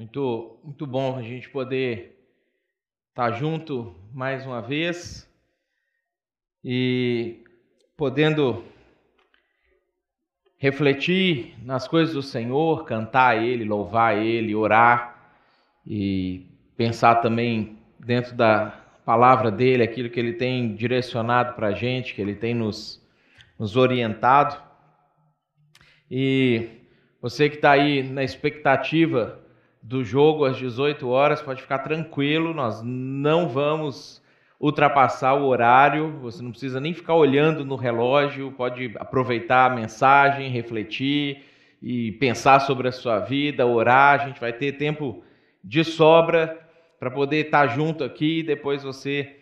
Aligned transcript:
Muito, 0.00 0.58
muito 0.64 0.86
bom 0.86 1.18
a 1.18 1.20
gente 1.20 1.50
poder 1.50 2.18
estar 3.10 3.32
junto 3.32 3.94
mais 4.14 4.46
uma 4.46 4.62
vez 4.62 5.30
e 6.64 7.44
podendo 7.98 8.64
refletir 10.56 11.54
nas 11.62 11.86
coisas 11.86 12.14
do 12.14 12.22
Senhor, 12.22 12.86
cantar 12.86 13.36
a 13.36 13.36
Ele, 13.36 13.62
louvar 13.62 14.14
a 14.14 14.18
Ele, 14.18 14.54
orar 14.54 15.34
e 15.86 16.46
pensar 16.78 17.16
também 17.16 17.78
dentro 17.98 18.34
da 18.34 18.70
palavra 19.04 19.50
dele, 19.50 19.82
aquilo 19.82 20.08
que 20.08 20.18
Ele 20.18 20.32
tem 20.32 20.74
direcionado 20.74 21.52
para 21.52 21.66
a 21.66 21.72
gente, 21.72 22.14
que 22.14 22.22
Ele 22.22 22.34
tem 22.34 22.54
nos, 22.54 23.06
nos 23.58 23.76
orientado. 23.76 24.56
E 26.10 26.70
você 27.20 27.50
que 27.50 27.56
está 27.56 27.72
aí 27.72 28.02
na 28.02 28.24
expectativa 28.24 29.38
do 29.82 30.04
jogo 30.04 30.44
às 30.44 30.56
18 30.56 31.08
horas, 31.08 31.40
pode 31.40 31.62
ficar 31.62 31.78
tranquilo, 31.78 32.52
nós 32.52 32.82
não 32.82 33.48
vamos 33.48 34.22
ultrapassar 34.60 35.34
o 35.34 35.46
horário, 35.46 36.18
você 36.20 36.42
não 36.42 36.50
precisa 36.50 36.78
nem 36.78 36.92
ficar 36.92 37.14
olhando 37.14 37.64
no 37.64 37.76
relógio, 37.76 38.52
pode 38.52 38.92
aproveitar 38.96 39.70
a 39.70 39.74
mensagem, 39.74 40.50
refletir 40.50 41.44
e 41.82 42.12
pensar 42.12 42.60
sobre 42.60 42.88
a 42.88 42.92
sua 42.92 43.20
vida, 43.20 43.66
orar, 43.66 44.20
a 44.20 44.26
gente 44.26 44.38
vai 44.40 44.52
ter 44.52 44.72
tempo 44.72 45.22
de 45.64 45.82
sobra 45.82 46.60
para 46.98 47.10
poder 47.10 47.46
estar 47.46 47.68
junto 47.68 48.04
aqui 48.04 48.40
e 48.40 48.42
depois 48.42 48.82
você 48.82 49.38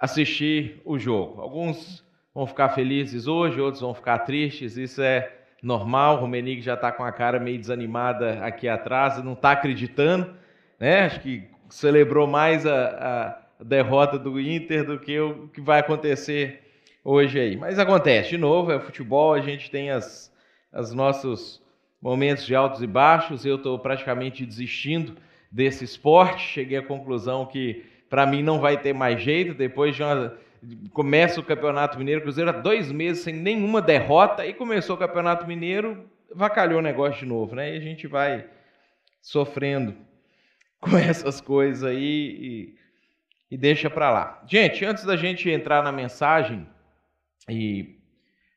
assistir 0.00 0.82
o 0.84 0.98
jogo. 0.98 1.40
Alguns 1.40 2.04
vão 2.34 2.44
ficar 2.44 2.70
felizes 2.70 3.28
hoje, 3.28 3.60
outros 3.60 3.82
vão 3.82 3.94
ficar 3.94 4.18
tristes, 4.20 4.76
isso 4.76 5.00
é 5.00 5.43
normal. 5.64 6.16
O 6.16 6.20
Romenig 6.20 6.60
já 6.60 6.74
está 6.74 6.92
com 6.92 7.02
a 7.02 7.10
cara 7.10 7.40
meio 7.40 7.58
desanimada 7.58 8.44
aqui 8.44 8.68
atrás, 8.68 9.22
não 9.24 9.32
está 9.32 9.52
acreditando, 9.52 10.34
né? 10.78 11.00
Acho 11.00 11.20
que 11.20 11.44
celebrou 11.68 12.26
mais 12.26 12.66
a, 12.66 13.38
a 13.58 13.64
derrota 13.64 14.18
do 14.18 14.40
Inter 14.40 14.84
do 14.84 14.98
que 14.98 15.18
o 15.18 15.48
que 15.48 15.60
vai 15.60 15.80
acontecer 15.80 16.62
hoje 17.02 17.40
aí. 17.40 17.56
Mas 17.56 17.78
acontece, 17.78 18.30
de 18.30 18.38
novo, 18.38 18.70
é 18.70 18.78
futebol, 18.78 19.32
a 19.32 19.40
gente 19.40 19.70
tem 19.70 19.90
as, 19.90 20.32
as 20.72 20.92
nossos 20.92 21.62
momentos 22.00 22.46
de 22.46 22.54
altos 22.54 22.82
e 22.82 22.86
baixos. 22.86 23.46
Eu 23.46 23.56
estou 23.56 23.78
praticamente 23.78 24.44
desistindo 24.44 25.16
desse 25.50 25.84
esporte. 25.84 26.42
Cheguei 26.42 26.78
à 26.78 26.82
conclusão 26.82 27.46
que 27.46 27.84
para 28.10 28.26
mim 28.26 28.42
não 28.42 28.60
vai 28.60 28.76
ter 28.76 28.92
mais 28.92 29.22
jeito 29.22 29.54
depois 29.54 29.96
de 29.96 30.02
uma 30.02 30.34
começa 30.92 31.40
o 31.40 31.44
Campeonato 31.44 31.98
Mineiro, 31.98 32.22
Cruzeiro 32.22 32.50
há 32.50 32.52
dois 32.52 32.90
meses 32.90 33.22
sem 33.22 33.34
nenhuma 33.34 33.80
derrota, 33.80 34.46
e 34.46 34.52
começou 34.52 34.96
o 34.96 34.98
Campeonato 34.98 35.46
Mineiro, 35.46 36.08
vacalhou 36.34 36.78
o 36.78 36.82
negócio 36.82 37.20
de 37.20 37.26
novo, 37.26 37.54
né? 37.54 37.74
E 37.74 37.76
a 37.76 37.80
gente 37.80 38.06
vai 38.06 38.46
sofrendo 39.20 39.94
com 40.80 40.96
essas 40.96 41.40
coisas 41.40 41.84
aí 41.84 41.98
e, 42.00 42.78
e 43.50 43.56
deixa 43.56 43.88
para 43.88 44.10
lá. 44.10 44.42
Gente, 44.46 44.84
antes 44.84 45.04
da 45.04 45.16
gente 45.16 45.50
entrar 45.50 45.82
na 45.82 45.92
mensagem 45.92 46.66
e 47.48 47.98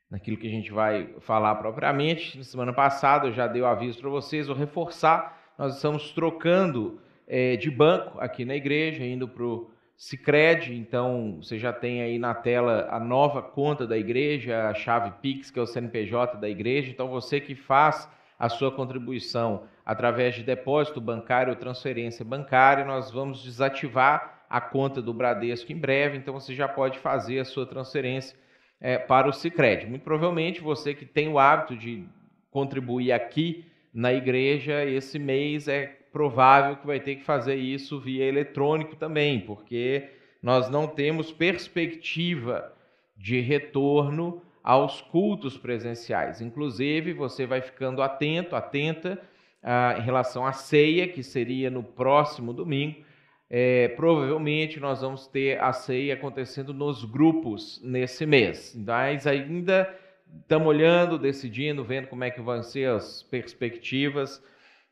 naquilo 0.09 0.37
que 0.37 0.47
a 0.47 0.51
gente 0.51 0.71
vai 0.71 1.13
falar 1.19 1.55
propriamente, 1.55 2.37
na 2.37 2.43
semana 2.43 2.73
passada 2.73 3.27
eu 3.27 3.33
já 3.33 3.47
dei 3.47 3.61
o 3.61 3.65
aviso 3.65 3.99
para 3.99 4.09
vocês, 4.09 4.47
vou 4.47 4.55
reforçar, 4.55 5.53
nós 5.57 5.75
estamos 5.75 6.11
trocando 6.11 7.01
é, 7.27 7.57
de 7.57 7.69
banco 7.69 8.19
aqui 8.19 8.45
na 8.45 8.55
igreja, 8.55 9.03
indo 9.03 9.27
para 9.27 9.43
o 9.43 9.69
Sicredi, 9.97 10.75
então 10.75 11.39
você 11.41 11.57
já 11.57 11.73
tem 11.73 12.03
aí 12.03 12.19
na 12.19 12.35
tela 12.35 12.87
a 12.91 12.99
nova 12.99 13.41
conta 13.41 13.87
da 13.87 13.97
igreja, 13.97 14.69
a 14.69 14.73
chave 14.75 15.11
Pix, 15.19 15.49
que 15.49 15.57
é 15.57 15.61
o 15.61 15.65
CNPJ 15.65 16.37
da 16.37 16.47
igreja. 16.47 16.91
Então 16.91 17.07
você 17.07 17.41
que 17.41 17.55
faz 17.55 18.07
a 18.37 18.47
sua 18.47 18.71
contribuição 18.71 19.63
através 19.83 20.35
de 20.35 20.43
depósito 20.43 21.01
bancário 21.01 21.51
ou 21.51 21.55
transferência 21.59 22.23
bancária, 22.23 22.85
nós 22.85 23.09
vamos 23.09 23.41
desativar 23.41 24.45
a 24.47 24.61
conta 24.61 25.01
do 25.01 25.11
Bradesco 25.11 25.71
em 25.71 25.77
breve, 25.77 26.15
então 26.15 26.33
você 26.33 26.53
já 26.53 26.67
pode 26.67 26.99
fazer 26.99 27.39
a 27.39 27.45
sua 27.45 27.65
transferência 27.65 28.37
é, 28.79 28.99
para 28.99 29.27
o 29.27 29.33
Sicredi. 29.33 29.87
Muito 29.87 30.03
provavelmente 30.03 30.61
você 30.61 30.93
que 30.93 31.05
tem 31.05 31.27
o 31.27 31.39
hábito 31.39 31.75
de 31.75 32.07
contribuir 32.51 33.11
aqui 33.11 33.65
na 33.91 34.13
igreja, 34.13 34.85
esse 34.85 35.17
mês 35.17 35.67
é 35.67 35.97
provável 36.17 36.77
que 36.77 36.87
vai 36.87 36.99
ter 36.99 37.17
que 37.17 37.23
fazer 37.23 37.57
isso 37.57 37.99
via 37.99 38.25
eletrônico 38.25 38.95
também, 38.95 39.39
porque 39.39 40.09
nós 40.41 40.67
não 40.67 40.87
temos 40.87 41.31
perspectiva 41.31 42.73
de 43.15 43.39
retorno 43.39 44.41
aos 44.63 44.99
cultos 44.99 45.59
presenciais. 45.59 46.41
Inclusive, 46.41 47.13
você 47.13 47.45
vai 47.45 47.61
ficando 47.61 48.01
atento, 48.01 48.55
atenta 48.55 49.21
ah, 49.61 49.95
em 49.99 50.01
relação 50.01 50.43
à 50.43 50.53
ceia, 50.53 51.07
que 51.07 51.21
seria 51.21 51.69
no 51.69 51.83
próximo 51.83 52.51
domingo. 52.51 53.05
É, 53.47 53.89
provavelmente 53.89 54.79
nós 54.79 55.01
vamos 55.01 55.27
ter 55.27 55.61
a 55.61 55.71
ceia 55.71 56.15
acontecendo 56.15 56.73
nos 56.73 57.05
grupos 57.05 57.79
nesse 57.83 58.25
mês, 58.25 58.75
mas 58.75 59.27
ainda 59.27 59.87
estamos 60.41 60.67
olhando, 60.67 61.19
decidindo, 61.19 61.83
vendo 61.83 62.07
como 62.07 62.23
é 62.23 62.31
que 62.31 62.41
vão 62.41 62.63
ser 62.63 62.89
as 62.89 63.21
perspectivas 63.21 64.41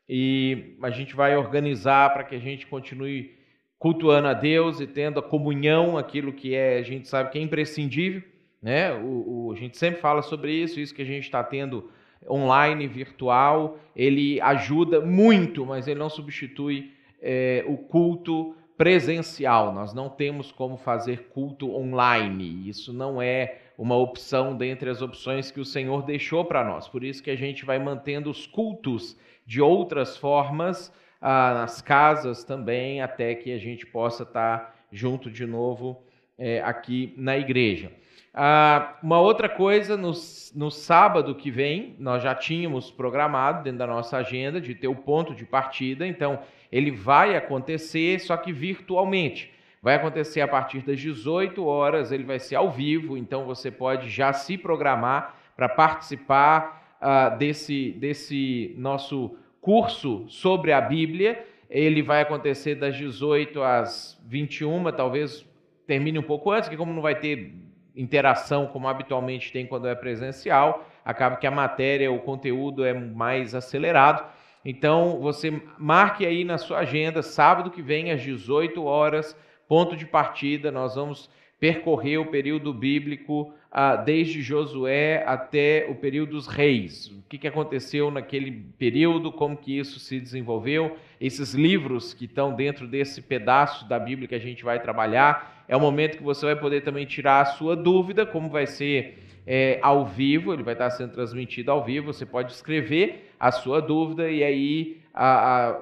e 0.08 0.76
a 0.82 0.90
gente 0.90 1.14
vai 1.14 1.36
organizar 1.36 2.12
para 2.12 2.24
que 2.24 2.34
a 2.34 2.38
gente 2.38 2.66
continue 2.66 3.34
cultuando 3.78 4.28
a 4.28 4.34
Deus 4.34 4.80
e 4.80 4.86
tendo 4.86 5.20
a 5.20 5.22
comunhão, 5.22 5.98
aquilo 5.98 6.32
que 6.32 6.54
é, 6.54 6.78
a 6.78 6.82
gente 6.82 7.08
sabe 7.08 7.30
que 7.30 7.38
é 7.38 7.42
imprescindível, 7.42 8.22
né? 8.62 8.92
O, 8.94 9.48
o 9.48 9.52
a 9.52 9.56
gente 9.56 9.76
sempre 9.76 10.00
fala 10.00 10.22
sobre 10.22 10.52
isso, 10.52 10.80
isso 10.80 10.94
que 10.94 11.02
a 11.02 11.06
gente 11.06 11.24
está 11.24 11.42
tendo 11.42 11.90
online, 12.28 12.86
virtual, 12.86 13.78
ele 13.94 14.40
ajuda 14.40 15.00
muito, 15.00 15.64
mas 15.64 15.86
ele 15.86 15.98
não 15.98 16.08
substitui 16.08 16.92
é, 17.20 17.64
o 17.66 17.76
culto 17.76 18.54
presencial. 18.76 19.72
Nós 19.72 19.94
não 19.94 20.08
temos 20.08 20.52
como 20.52 20.76
fazer 20.76 21.28
culto 21.28 21.74
online. 21.74 22.68
Isso 22.68 22.92
não 22.92 23.20
é 23.20 23.58
uma 23.78 23.96
opção 23.96 24.56
dentre 24.56 24.88
as 24.88 25.02
opções 25.02 25.50
que 25.50 25.60
o 25.60 25.64
Senhor 25.64 26.02
deixou 26.02 26.44
para 26.44 26.64
nós. 26.64 26.88
Por 26.88 27.04
isso 27.04 27.22
que 27.22 27.30
a 27.30 27.36
gente 27.36 27.64
vai 27.64 27.78
mantendo 27.78 28.30
os 28.30 28.46
cultos 28.46 29.16
de 29.46 29.62
outras 29.62 30.16
formas 30.16 30.92
ah, 31.20 31.54
nas 31.54 31.80
casas 31.80 32.44
também, 32.44 33.00
até 33.00 33.34
que 33.34 33.52
a 33.52 33.58
gente 33.58 33.86
possa 33.86 34.24
estar 34.24 34.76
junto 34.90 35.30
de 35.30 35.46
novo 35.46 36.02
é, 36.38 36.60
aqui 36.62 37.14
na 37.16 37.36
igreja. 37.36 37.90
Ah, 38.34 38.98
uma 39.02 39.18
outra 39.18 39.48
coisa, 39.48 39.96
no, 39.96 40.12
no 40.54 40.70
sábado 40.70 41.34
que 41.34 41.50
vem, 41.50 41.96
nós 41.98 42.22
já 42.22 42.34
tínhamos 42.34 42.90
programado 42.90 43.62
dentro 43.62 43.78
da 43.78 43.86
nossa 43.86 44.18
agenda 44.18 44.60
de 44.60 44.74
ter 44.74 44.88
o 44.88 44.94
ponto 44.94 45.34
de 45.34 45.46
partida, 45.46 46.06
então 46.06 46.40
ele 46.70 46.90
vai 46.90 47.34
acontecer, 47.34 48.20
só 48.20 48.36
que 48.36 48.52
virtualmente. 48.52 49.54
Vai 49.80 49.94
acontecer 49.94 50.40
a 50.40 50.48
partir 50.48 50.80
das 50.80 51.00
18 51.00 51.64
horas, 51.64 52.12
ele 52.12 52.24
vai 52.24 52.38
ser 52.38 52.56
ao 52.56 52.70
vivo, 52.70 53.16
então 53.16 53.46
você 53.46 53.70
pode 53.70 54.10
já 54.10 54.32
se 54.32 54.58
programar 54.58 55.36
para 55.56 55.68
participar 55.68 56.85
uh, 57.06 57.36
desse, 57.38 57.92
desse 57.92 58.74
nosso 58.76 59.36
curso 59.60 60.24
sobre 60.28 60.72
a 60.72 60.80
Bíblia. 60.80 61.46
Ele 61.70 62.02
vai 62.02 62.22
acontecer 62.22 62.74
das 62.74 62.96
18 62.96 63.62
às 63.62 64.20
21, 64.26 64.90
talvez 64.92 65.46
termine 65.86 66.18
um 66.18 66.22
pouco 66.22 66.50
antes, 66.50 66.68
que 66.68 66.76
como 66.76 66.92
não 66.92 67.02
vai 67.02 67.14
ter 67.14 67.54
interação 67.94 68.66
como 68.66 68.88
habitualmente 68.88 69.52
tem 69.52 69.66
quando 69.66 69.88
é 69.88 69.94
presencial, 69.94 70.86
acaba 71.04 71.36
que 71.36 71.46
a 71.46 71.50
matéria, 71.50 72.12
o 72.12 72.18
conteúdo 72.18 72.84
é 72.84 72.92
mais 72.92 73.54
acelerado. 73.54 74.24
Então, 74.64 75.20
você 75.20 75.62
marque 75.78 76.26
aí 76.26 76.44
na 76.44 76.58
sua 76.58 76.80
agenda, 76.80 77.22
sábado 77.22 77.70
que 77.70 77.80
vem, 77.80 78.10
às 78.10 78.20
18 78.20 78.84
horas, 78.84 79.36
ponto 79.68 79.96
de 79.96 80.04
partida, 80.04 80.70
nós 80.70 80.96
vamos 80.96 81.30
percorrer 81.58 82.18
o 82.18 82.26
período 82.26 82.72
bíblico 82.72 83.52
ah, 83.70 83.96
desde 83.96 84.42
Josué 84.42 85.22
até 85.26 85.86
o 85.88 85.94
período 85.94 86.32
dos 86.32 86.46
reis. 86.46 87.08
O 87.08 87.22
que, 87.28 87.38
que 87.38 87.48
aconteceu 87.48 88.10
naquele 88.10 88.50
período, 88.78 89.32
como 89.32 89.56
que 89.56 89.78
isso 89.78 89.98
se 89.98 90.20
desenvolveu. 90.20 90.96
Esses 91.20 91.54
livros 91.54 92.14
que 92.14 92.26
estão 92.26 92.54
dentro 92.54 92.86
desse 92.86 93.22
pedaço 93.22 93.88
da 93.88 93.98
Bíblia 93.98 94.28
que 94.28 94.34
a 94.34 94.40
gente 94.40 94.64
vai 94.64 94.80
trabalhar, 94.80 95.64
é 95.68 95.76
o 95.76 95.80
momento 95.80 96.18
que 96.18 96.22
você 96.22 96.46
vai 96.46 96.56
poder 96.56 96.82
também 96.82 97.06
tirar 97.06 97.40
a 97.40 97.46
sua 97.46 97.74
dúvida, 97.74 98.24
como 98.24 98.48
vai 98.48 98.66
ser 98.66 99.18
é, 99.46 99.78
ao 99.82 100.04
vivo, 100.04 100.52
ele 100.52 100.62
vai 100.62 100.74
estar 100.74 100.90
sendo 100.90 101.12
transmitido 101.12 101.70
ao 101.70 101.84
vivo, 101.84 102.12
você 102.12 102.26
pode 102.26 102.52
escrever 102.52 103.30
a 103.38 103.50
sua 103.52 103.80
dúvida 103.80 104.30
e 104.30 104.42
aí 104.42 105.00
a, 105.14 105.68
a, 105.68 105.80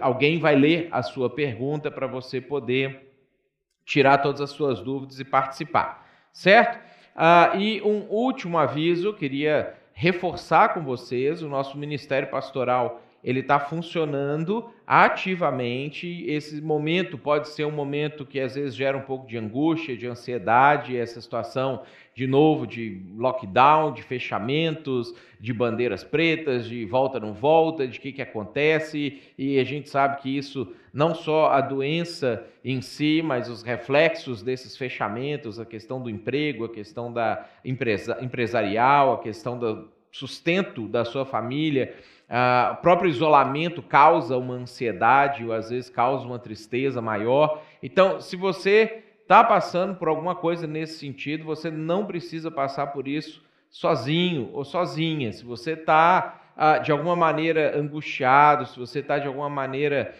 alguém 0.00 0.38
vai 0.38 0.54
ler 0.54 0.88
a 0.90 1.02
sua 1.02 1.30
pergunta 1.30 1.90
para 1.90 2.06
você 2.06 2.40
poder 2.40 3.05
tirar 3.86 4.18
todas 4.18 4.42
as 4.42 4.50
suas 4.50 4.80
dúvidas 4.80 5.18
e 5.20 5.24
participar, 5.24 6.06
certo? 6.32 6.78
Ah, 7.14 7.52
e 7.54 7.80
um 7.80 8.06
último 8.10 8.58
aviso, 8.58 9.14
queria 9.14 9.74
reforçar 9.94 10.74
com 10.74 10.82
vocês: 10.82 11.40
o 11.42 11.48
nosso 11.48 11.78
ministério 11.78 12.28
pastoral 12.28 13.00
ele 13.22 13.40
está 13.40 13.58
funcionando 13.58 14.70
ativamente. 14.86 16.24
Esse 16.28 16.60
momento 16.60 17.18
pode 17.18 17.48
ser 17.48 17.64
um 17.64 17.72
momento 17.72 18.24
que 18.24 18.38
às 18.38 18.54
vezes 18.54 18.74
gera 18.74 18.96
um 18.96 19.02
pouco 19.02 19.26
de 19.26 19.36
angústia, 19.36 19.96
de 19.96 20.06
ansiedade, 20.06 20.96
essa 20.96 21.20
situação 21.20 21.82
de 22.16 22.26
novo 22.26 22.66
de 22.66 23.02
lockdown, 23.14 23.92
de 23.92 24.02
fechamentos, 24.02 25.14
de 25.38 25.52
bandeiras 25.52 26.02
pretas, 26.02 26.66
de 26.66 26.86
volta 26.86 27.20
não 27.20 27.34
volta, 27.34 27.86
de 27.86 27.98
o 27.98 28.00
que, 28.00 28.10
que 28.10 28.22
acontece, 28.22 29.20
e 29.36 29.58
a 29.58 29.64
gente 29.64 29.90
sabe 29.90 30.22
que 30.22 30.34
isso 30.34 30.72
não 30.94 31.14
só 31.14 31.50
a 31.50 31.60
doença 31.60 32.42
em 32.64 32.80
si, 32.80 33.20
mas 33.22 33.50
os 33.50 33.62
reflexos 33.62 34.42
desses 34.42 34.78
fechamentos, 34.78 35.60
a 35.60 35.66
questão 35.66 36.00
do 36.00 36.08
emprego, 36.08 36.64
a 36.64 36.70
questão 36.70 37.12
da 37.12 37.46
empresa, 37.62 38.16
empresarial, 38.22 39.12
a 39.12 39.18
questão 39.18 39.58
do 39.58 39.95
sustento 40.16 40.88
da 40.88 41.04
sua 41.04 41.24
família, 41.24 41.94
o 42.72 42.76
próprio 42.76 43.08
isolamento 43.08 43.82
causa 43.82 44.36
uma 44.36 44.54
ansiedade, 44.54 45.44
ou 45.44 45.52
às 45.52 45.70
vezes 45.70 45.88
causa 45.88 46.26
uma 46.26 46.38
tristeza 46.38 47.00
maior. 47.00 47.62
Então, 47.82 48.20
se 48.20 48.34
você 48.34 49.04
está 49.22 49.44
passando 49.44 49.94
por 49.94 50.08
alguma 50.08 50.34
coisa 50.34 50.66
nesse 50.66 50.98
sentido, 50.98 51.44
você 51.44 51.70
não 51.70 52.06
precisa 52.06 52.50
passar 52.50 52.88
por 52.88 53.06
isso 53.06 53.44
sozinho 53.68 54.50
ou 54.52 54.64
sozinha. 54.64 55.32
Se 55.32 55.44
você 55.44 55.72
está 55.72 56.42
de 56.82 56.90
alguma 56.90 57.14
maneira 57.14 57.78
angustiado, 57.78 58.64
se 58.66 58.78
você 58.78 59.00
está 59.00 59.18
de 59.18 59.26
alguma 59.26 59.50
maneira 59.50 60.14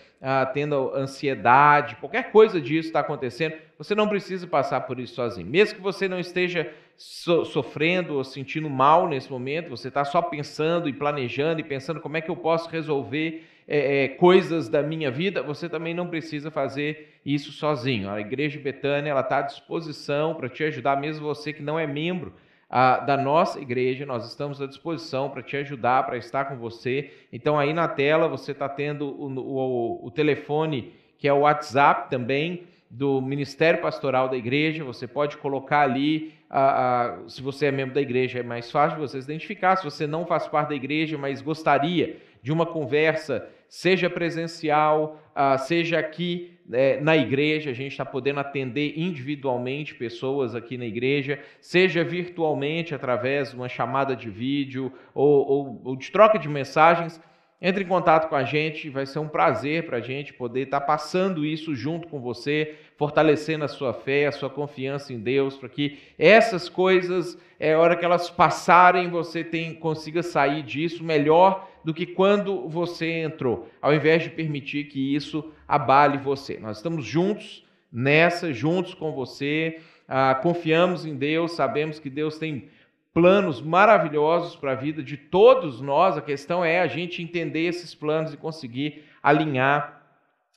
tendo 0.53 0.93
ansiedade, 0.95 1.97
qualquer 1.97 2.31
coisa 2.31 2.61
disso 2.61 2.89
está 2.89 3.01
acontecendo, 3.01 3.55
você 3.79 3.95
não 3.95 4.09
precisa 4.09 4.47
passar 4.47 4.83
por 4.83 5.01
isso 5.01 5.15
sozinho. 5.15 5.49
Mesmo 5.49 5.77
que 5.77 5.83
você 5.83 6.09
não 6.09 6.19
esteja 6.19 6.71
so 6.97 7.45
sofrendo 7.45 8.15
ou 8.15 8.25
sentindo 8.25 8.71
mal 8.71 9.09
nesse 9.09 9.31
momento, 9.31 9.71
você 9.71 9.89
está 9.89 10.05
só 10.05 10.23
pensando 10.23 10.89
e 10.89 10.93
planejando 10.93 11.61
e 11.61 11.65
pensando 11.65 12.01
como 12.01 12.17
é 12.17 12.21
que 12.21 12.31
eu 12.31 12.37
posso 12.37 12.69
resolver 12.71 13.47
é, 13.69 14.05
é, 14.05 14.09
coisas 14.09 14.69
da 14.69 14.83
minha 14.83 15.11
vida, 15.11 15.43
você 15.43 15.69
também 15.69 15.93
não 15.93 16.07
precisa 16.07 16.51
fazer 16.51 17.15
isso 17.25 17.53
sozinho. 17.53 18.09
A 18.09 18.21
Igreja 18.21 18.59
Betânia 18.61 19.19
está 19.19 19.39
à 19.39 19.43
disposição 19.43 20.35
para 20.35 20.49
te 20.49 20.63
ajudar, 20.65 21.01
mesmo 21.01 21.27
você 21.27 21.53
que 21.53 21.63
não 21.63 21.79
é 21.79 21.87
membro 21.87 22.33
a, 22.69 22.99
da 22.99 23.17
nossa 23.17 23.61
igreja, 23.61 24.05
nós 24.05 24.27
estamos 24.27 24.61
à 24.61 24.67
disposição 24.67 25.31
para 25.31 25.43
te 25.43 25.57
ajudar, 25.57 26.05
para 26.05 26.17
estar 26.17 26.47
com 26.47 26.57
você. 26.57 27.13
Então, 27.33 27.59
aí 27.59 27.73
na 27.73 27.89
tela 27.89 28.29
você 28.29 28.53
está 28.53 28.69
tendo 28.69 29.07
o, 29.07 29.33
o, 29.39 30.07
o 30.07 30.11
telefone, 30.11 30.93
que 31.19 31.29
é 31.29 31.33
o 31.33 31.41
WhatsApp 31.41 32.11
também 32.11 32.65
do 32.91 33.21
Ministério 33.21 33.81
Pastoral 33.81 34.29
da 34.29 34.37
Igreja. 34.37 34.85
Você 34.85 35.07
pode 35.07 35.37
colocar 35.37 35.81
ali, 35.81 36.35
a, 36.49 37.05
a, 37.25 37.29
se 37.29 37.43
você 37.43 37.67
é 37.67 37.71
membro 37.73 37.95
da 37.95 38.01
igreja, 38.01 38.39
é 38.39 38.43
mais 38.43 38.71
fácil 38.71 38.99
você 38.99 39.21
se 39.21 39.27
identificar. 39.27 39.77
Se 39.77 39.85
você 39.85 40.07
não 40.07 40.27
faz 40.27 40.47
parte 40.47 40.69
da 40.71 40.75
igreja, 40.75 41.19
mas 41.19 41.43
gostaria 41.43 42.17
de 42.43 42.53
uma 42.53 42.65
conversa 42.65 43.49
seja 43.69 44.09
presencial, 44.09 45.21
uh, 45.35 45.59
seja 45.59 45.99
aqui 45.99 46.57
é, 46.73 47.01
na 47.01 47.17
igreja, 47.17 47.71
a 47.71 47.75
gente 47.75 47.93
está 47.93 48.05
podendo 48.05 48.41
atender 48.41 48.95
individualmente 48.97 49.95
pessoas 49.95 50.55
aqui 50.55 50.77
na 50.77 50.85
igreja, 50.85 51.41
seja 51.61 52.03
virtualmente 52.03 52.95
através 52.95 53.51
de 53.51 53.57
uma 53.57 53.69
chamada 53.69 54.17
de 54.17 54.29
vídeo 54.29 54.93
ou, 55.15 55.49
ou, 55.49 55.81
ou 55.85 55.97
de 55.97 56.11
troca 56.11 56.39
de 56.39 56.49
mensagens. 56.49 57.21
Entre 57.61 57.85
em 57.85 57.87
contato 57.87 58.29
com 58.29 58.37
a 58.37 58.45
gente, 58.45 58.91
vai 58.91 59.07
ser 59.07 59.19
um 59.19 59.29
prazer 59.29 59.87
para 59.87 59.97
a 59.97 60.01
gente 60.01 60.35
poder 60.35 60.65
estar 60.65 60.81
tá 60.81 60.87
passando 60.87 61.45
isso 61.45 61.75
junto 61.75 62.07
com 62.07 62.21
você, 62.21 62.75
fortalecendo 62.99 63.65
a 63.65 63.69
sua 63.69 63.95
fé, 63.95 64.27
a 64.27 64.33
sua 64.33 64.51
confiança 64.51 65.13
em 65.13 65.19
Deus, 65.19 65.57
para 65.57 65.71
que 65.71 65.99
essas 66.19 66.69
coisas, 66.69 67.39
é 67.59 67.75
hora 67.75 67.97
que 67.97 68.05
elas 68.05 68.29
passarem, 68.29 69.09
você 69.09 69.43
tem, 69.43 69.75
consiga 69.75 70.23
sair 70.23 70.63
disso 70.63 71.03
melhor 71.03 71.67
do 71.83 71.95
que 71.95 72.05
quando 72.05 72.69
você 72.69 73.23
entrou, 73.23 73.69
ao 73.81 73.95
invés 73.95 74.23
de 74.23 74.31
permitir 74.31 74.85
que 74.85 75.15
isso 75.15 75.51
abale 75.67 76.19
você. 76.19 76.59
Nós 76.59 76.77
estamos 76.77 77.07
juntos 77.07 77.65
nessa, 77.91 78.53
juntos 78.53 78.93
com 78.93 79.13
você, 79.13 79.79
ah, 80.07 80.35
confiamos 80.35 81.07
em 81.07 81.17
Deus, 81.17 81.53
sabemos 81.53 81.99
que 81.99 82.11
Deus 82.11 82.37
tem 82.39 82.69
planos 83.17 83.63
maravilhosos 83.63 84.57
para 84.57 84.73
a 84.73 84.75
vida 84.75 85.03
de 85.03 85.17
todos 85.17 85.81
nós. 85.81 86.19
A 86.19 86.21
questão 86.21 86.63
é 86.63 86.81
a 86.81 86.87
gente 86.87 87.23
entender 87.23 87.61
esses 87.61 87.95
planos 87.95 88.35
e 88.35 88.37
conseguir 88.37 89.05
alinhar 89.23 90.03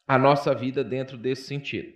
a 0.06 0.17
nossa 0.17 0.53
vida 0.53 0.83
dentro 0.83 1.15
desse 1.15 1.44
sentido. 1.44 1.94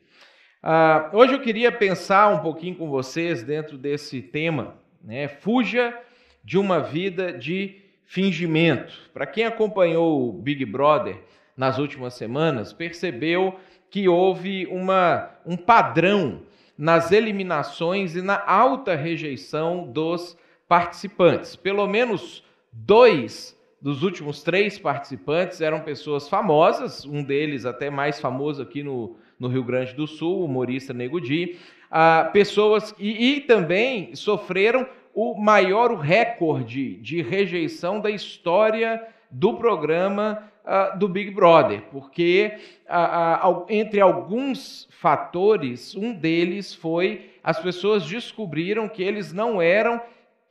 Uh, 0.64 1.18
hoje 1.18 1.34
eu 1.34 1.42
queria 1.42 1.70
pensar 1.70 2.30
um 2.30 2.40
pouquinho 2.40 2.76
com 2.76 2.90
vocês 2.90 3.44
dentro 3.44 3.78
desse 3.78 4.22
tema, 4.22 4.76
né? 5.04 5.28
Fuja 5.28 5.94
de 6.42 6.58
uma 6.58 6.80
vida 6.80 7.34
de 7.34 7.82
fingimento. 8.06 8.94
Para 9.14 9.26
quem 9.26 9.44
acompanhou 9.44 10.30
o 10.30 10.32
Big 10.32 10.64
Brother 10.64 11.18
nas 11.58 11.78
últimas 11.78 12.14
semanas, 12.14 12.72
percebeu 12.72 13.60
que 13.90 14.08
houve 14.08 14.66
uma, 14.68 15.30
um 15.46 15.58
padrão 15.58 16.42
nas 16.78 17.12
eliminações 17.12 18.16
e 18.16 18.22
na 18.22 18.42
alta 18.48 18.96
rejeição 18.96 19.92
dos 19.92 20.42
participantes. 20.68 21.56
Pelo 21.56 21.88
menos 21.88 22.44
dois 22.72 23.58
dos 23.82 24.02
últimos 24.02 24.42
três 24.42 24.80
participantes 24.80 25.60
eram 25.60 25.82
pessoas 25.82 26.30
famosas, 26.30 27.06
um 27.06 27.22
deles 27.22 27.66
até 27.66 27.90
mais 27.90 28.20
famoso 28.20 28.62
aqui 28.62 28.82
no, 28.82 29.18
no 29.38 29.50
Rio 29.50 29.64
Grande 29.64 29.94
do 29.94 30.08
Sul, 30.08 30.40
o 30.40 30.46
humorista 30.46 30.94
Nego 30.94 31.20
Di, 31.20 31.58
ah, 31.92 32.30
pessoas 32.32 32.96
e, 32.98 33.36
e 33.36 33.42
também 33.42 34.16
sofreram 34.16 34.88
o 35.14 35.36
maior 35.36 35.96
recorde 36.00 36.96
de 36.96 37.22
rejeição 37.22 38.00
da 38.00 38.10
história 38.10 39.06
do 39.30 39.56
programa 39.56 40.50
uh, 40.64 40.98
do 40.98 41.08
Big 41.08 41.32
Brother, 41.32 41.82
porque 41.92 42.58
uh, 42.88 43.50
uh, 43.50 43.66
entre 43.70 44.00
alguns 44.00 44.88
fatores, 44.92 45.96
um 45.96 46.14
deles 46.14 46.74
foi 46.74 47.32
as 47.44 47.60
pessoas 47.60 48.06
descobriram 48.06 48.88
que 48.88 49.04
eles 49.04 49.34
não 49.34 49.62
eram 49.62 50.02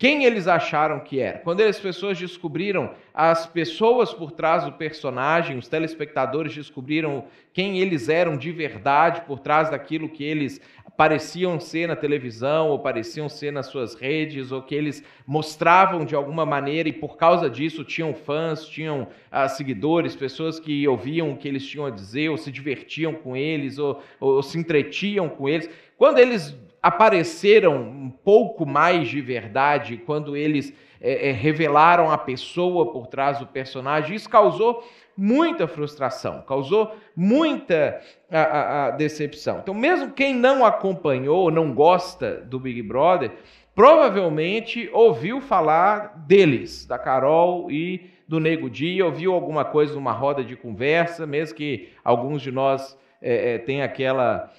quem 0.03 0.25
eles 0.25 0.49
acharam 0.49 0.99
que 0.99 1.21
era. 1.21 1.39
Quando 1.39 1.61
as 1.61 1.79
pessoas 1.79 2.19
descobriram 2.19 2.93
as 3.15 3.47
pessoas 3.47 4.13
por 4.13 4.33
trás 4.33 4.65
do 4.65 4.73
personagem, 4.73 5.57
os 5.57 5.69
telespectadores 5.69 6.53
descobriram 6.53 7.27
quem 7.53 7.79
eles 7.79 8.09
eram 8.09 8.37
de 8.37 8.51
verdade 8.51 9.21
por 9.21 9.39
trás 9.39 9.71
daquilo 9.71 10.09
que 10.09 10.25
eles 10.25 10.61
pareciam 10.97 11.61
ser 11.61 11.87
na 11.87 11.95
televisão 11.95 12.71
ou 12.71 12.81
pareciam 12.81 13.29
ser 13.29 13.53
nas 13.53 13.67
suas 13.67 13.95
redes 13.95 14.51
ou 14.51 14.61
que 14.61 14.75
eles 14.75 15.05
mostravam 15.25 16.05
de 16.05 16.17
alguma 16.17 16.45
maneira 16.45 16.89
e 16.89 16.93
por 16.93 17.17
causa 17.17 17.49
disso 17.49 17.85
tinham 17.85 18.13
fãs, 18.13 18.67
tinham 18.67 19.07
ah, 19.31 19.49
seguidores, 19.49 20.17
pessoas 20.17 20.59
que 20.59 20.87
ouviam 20.89 21.31
o 21.31 21.37
que 21.37 21.47
eles 21.47 21.65
tinham 21.65 21.87
a 21.87 21.91
dizer 21.91 22.29
ou 22.29 22.37
se 22.37 22.51
divertiam 22.51 23.15
com 23.15 23.37
eles 23.37 23.79
ou, 23.79 24.03
ou 24.19 24.43
se 24.43 24.59
entretiam 24.59 25.29
com 25.29 25.49
eles. 25.49 25.71
Quando 25.97 26.19
eles 26.19 26.59
apareceram 26.83 27.77
um 27.77 28.11
pouco 28.11 28.67
mais 28.67 29.09
de 29.09 29.21
verdade 29.21 29.97
quando 30.05 30.37
eles 30.37 30.75
é, 31.01 31.29
é, 31.29 31.33
revelaram 31.33 32.11
a 32.11 32.19
pessoa 32.19 32.93
por 32.93 33.07
trás 33.07 33.39
do 33.39 33.47
personagem. 33.47 34.17
Isso 34.17 34.29
causou 34.29 34.85
muita 35.17 35.69
frustração, 35.69 36.43
causou 36.43 36.95
muita 37.15 38.01
a, 38.31 38.41
a, 38.41 38.87
a 38.87 38.91
decepção. 38.91 39.61
Então, 39.63 39.75
mesmo 39.75 40.13
quem 40.13 40.35
não 40.35 40.65
acompanhou, 40.65 41.51
não 41.51 41.73
gosta 41.73 42.37
do 42.37 42.59
Big 42.59 42.83
Brother, 42.83 43.31
provavelmente 43.75 44.91
ouviu 44.93 45.41
falar 45.41 46.25
deles, 46.27 46.85
da 46.85 46.99
Carol 46.99 47.71
e 47.71 48.11
do 48.27 48.41
Nego 48.41 48.71
Dia, 48.71 49.05
ouviu 49.05 49.35
alguma 49.35 49.65
coisa 49.65 49.95
numa 49.95 50.13
roda 50.13 50.43
de 50.43 50.57
conversa, 50.57 51.27
mesmo 51.27 51.57
que 51.57 51.91
alguns 52.03 52.43
de 52.43 52.51
nós 52.51 52.99
é, 53.21 53.55
é, 53.55 53.59
tenham 53.59 53.85
aquela 53.85 54.51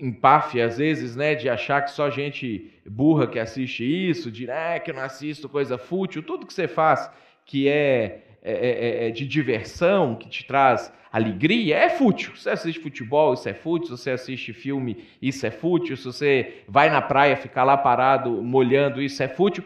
empáfia, 0.00 0.66
às 0.66 0.78
vezes, 0.78 1.16
né, 1.16 1.34
de 1.34 1.48
achar 1.48 1.82
que 1.82 1.90
só 1.90 2.10
gente 2.10 2.70
burra 2.88 3.26
que 3.26 3.38
assiste 3.38 3.84
isso, 3.84 4.30
de 4.30 4.50
ah, 4.50 4.78
que 4.78 4.90
eu 4.90 4.94
não 4.94 5.02
assisto 5.02 5.48
coisa 5.48 5.78
fútil, 5.78 6.22
tudo 6.22 6.46
que 6.46 6.52
você 6.52 6.68
faz 6.68 7.10
que 7.44 7.68
é, 7.68 8.22
é, 8.42 8.52
é, 8.52 9.04
é, 9.04 9.08
é 9.08 9.10
de 9.10 9.26
diversão, 9.26 10.16
que 10.16 10.28
te 10.28 10.44
traz 10.44 10.92
alegria, 11.12 11.76
é 11.76 11.88
fútil. 11.88 12.34
Se 12.36 12.42
você 12.42 12.50
assiste 12.50 12.80
futebol, 12.80 13.32
isso 13.32 13.48
é 13.48 13.54
fútil. 13.54 13.96
Se 13.96 14.02
você 14.02 14.10
assiste 14.10 14.52
filme, 14.52 15.04
isso 15.22 15.46
é 15.46 15.50
fútil. 15.50 15.96
Se 15.96 16.04
você 16.04 16.62
vai 16.68 16.90
na 16.90 17.00
praia 17.00 17.36
ficar 17.36 17.64
lá 17.64 17.76
parado 17.76 18.42
molhando, 18.42 19.00
isso 19.00 19.22
é 19.22 19.28
fútil. 19.28 19.64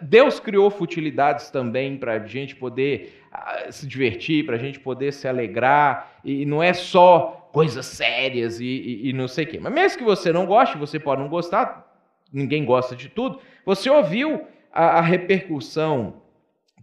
Deus 0.00 0.38
criou 0.38 0.70
futilidades 0.70 1.50
também 1.50 1.96
para 1.96 2.14
a 2.14 2.26
gente 2.26 2.54
poder 2.54 3.22
ah, 3.32 3.66
se 3.70 3.86
divertir, 3.86 4.44
para 4.44 4.56
a 4.56 4.58
gente 4.58 4.78
poder 4.78 5.12
se 5.12 5.26
alegrar, 5.26 6.20
e 6.24 6.44
não 6.44 6.62
é 6.62 6.72
só 6.72 7.39
coisas 7.52 7.86
sérias 7.86 8.60
e, 8.60 8.64
e, 8.64 9.10
e 9.10 9.12
não 9.12 9.28
sei 9.28 9.44
o 9.44 9.48
quê. 9.48 9.60
Mas 9.60 9.72
mesmo 9.72 9.98
que 9.98 10.04
você 10.04 10.32
não 10.32 10.46
goste, 10.46 10.78
você 10.78 10.98
pode 10.98 11.20
não 11.20 11.28
gostar, 11.28 11.86
ninguém 12.32 12.64
gosta 12.64 12.94
de 12.94 13.08
tudo, 13.08 13.40
você 13.64 13.90
ouviu 13.90 14.46
a, 14.72 14.98
a 14.98 15.00
repercussão 15.00 16.22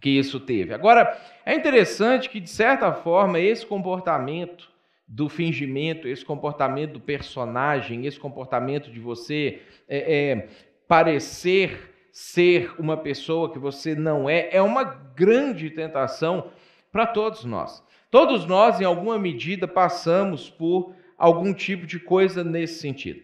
que 0.00 0.10
isso 0.10 0.38
teve. 0.38 0.72
Agora, 0.72 1.16
é 1.44 1.54
interessante 1.54 2.28
que, 2.28 2.40
de 2.40 2.50
certa 2.50 2.92
forma, 2.92 3.40
esse 3.40 3.66
comportamento 3.66 4.70
do 5.06 5.28
fingimento, 5.28 6.06
esse 6.06 6.24
comportamento 6.24 6.92
do 6.92 7.00
personagem, 7.00 8.06
esse 8.06 8.20
comportamento 8.20 8.90
de 8.90 9.00
você 9.00 9.62
é, 9.88 10.32
é, 10.32 10.48
parecer 10.86 11.94
ser 12.12 12.74
uma 12.78 12.96
pessoa 12.96 13.50
que 13.50 13.58
você 13.58 13.94
não 13.94 14.28
é, 14.28 14.48
é 14.52 14.60
uma 14.60 14.82
grande 14.82 15.70
tentação 15.70 16.50
para 16.90 17.06
todos 17.06 17.44
nós. 17.44 17.82
Todos 18.10 18.46
nós, 18.46 18.80
em 18.80 18.84
alguma 18.84 19.18
medida, 19.18 19.68
passamos 19.68 20.48
por 20.48 20.94
algum 21.16 21.52
tipo 21.52 21.86
de 21.86 21.98
coisa 21.98 22.42
nesse 22.42 22.80
sentido. 22.80 23.20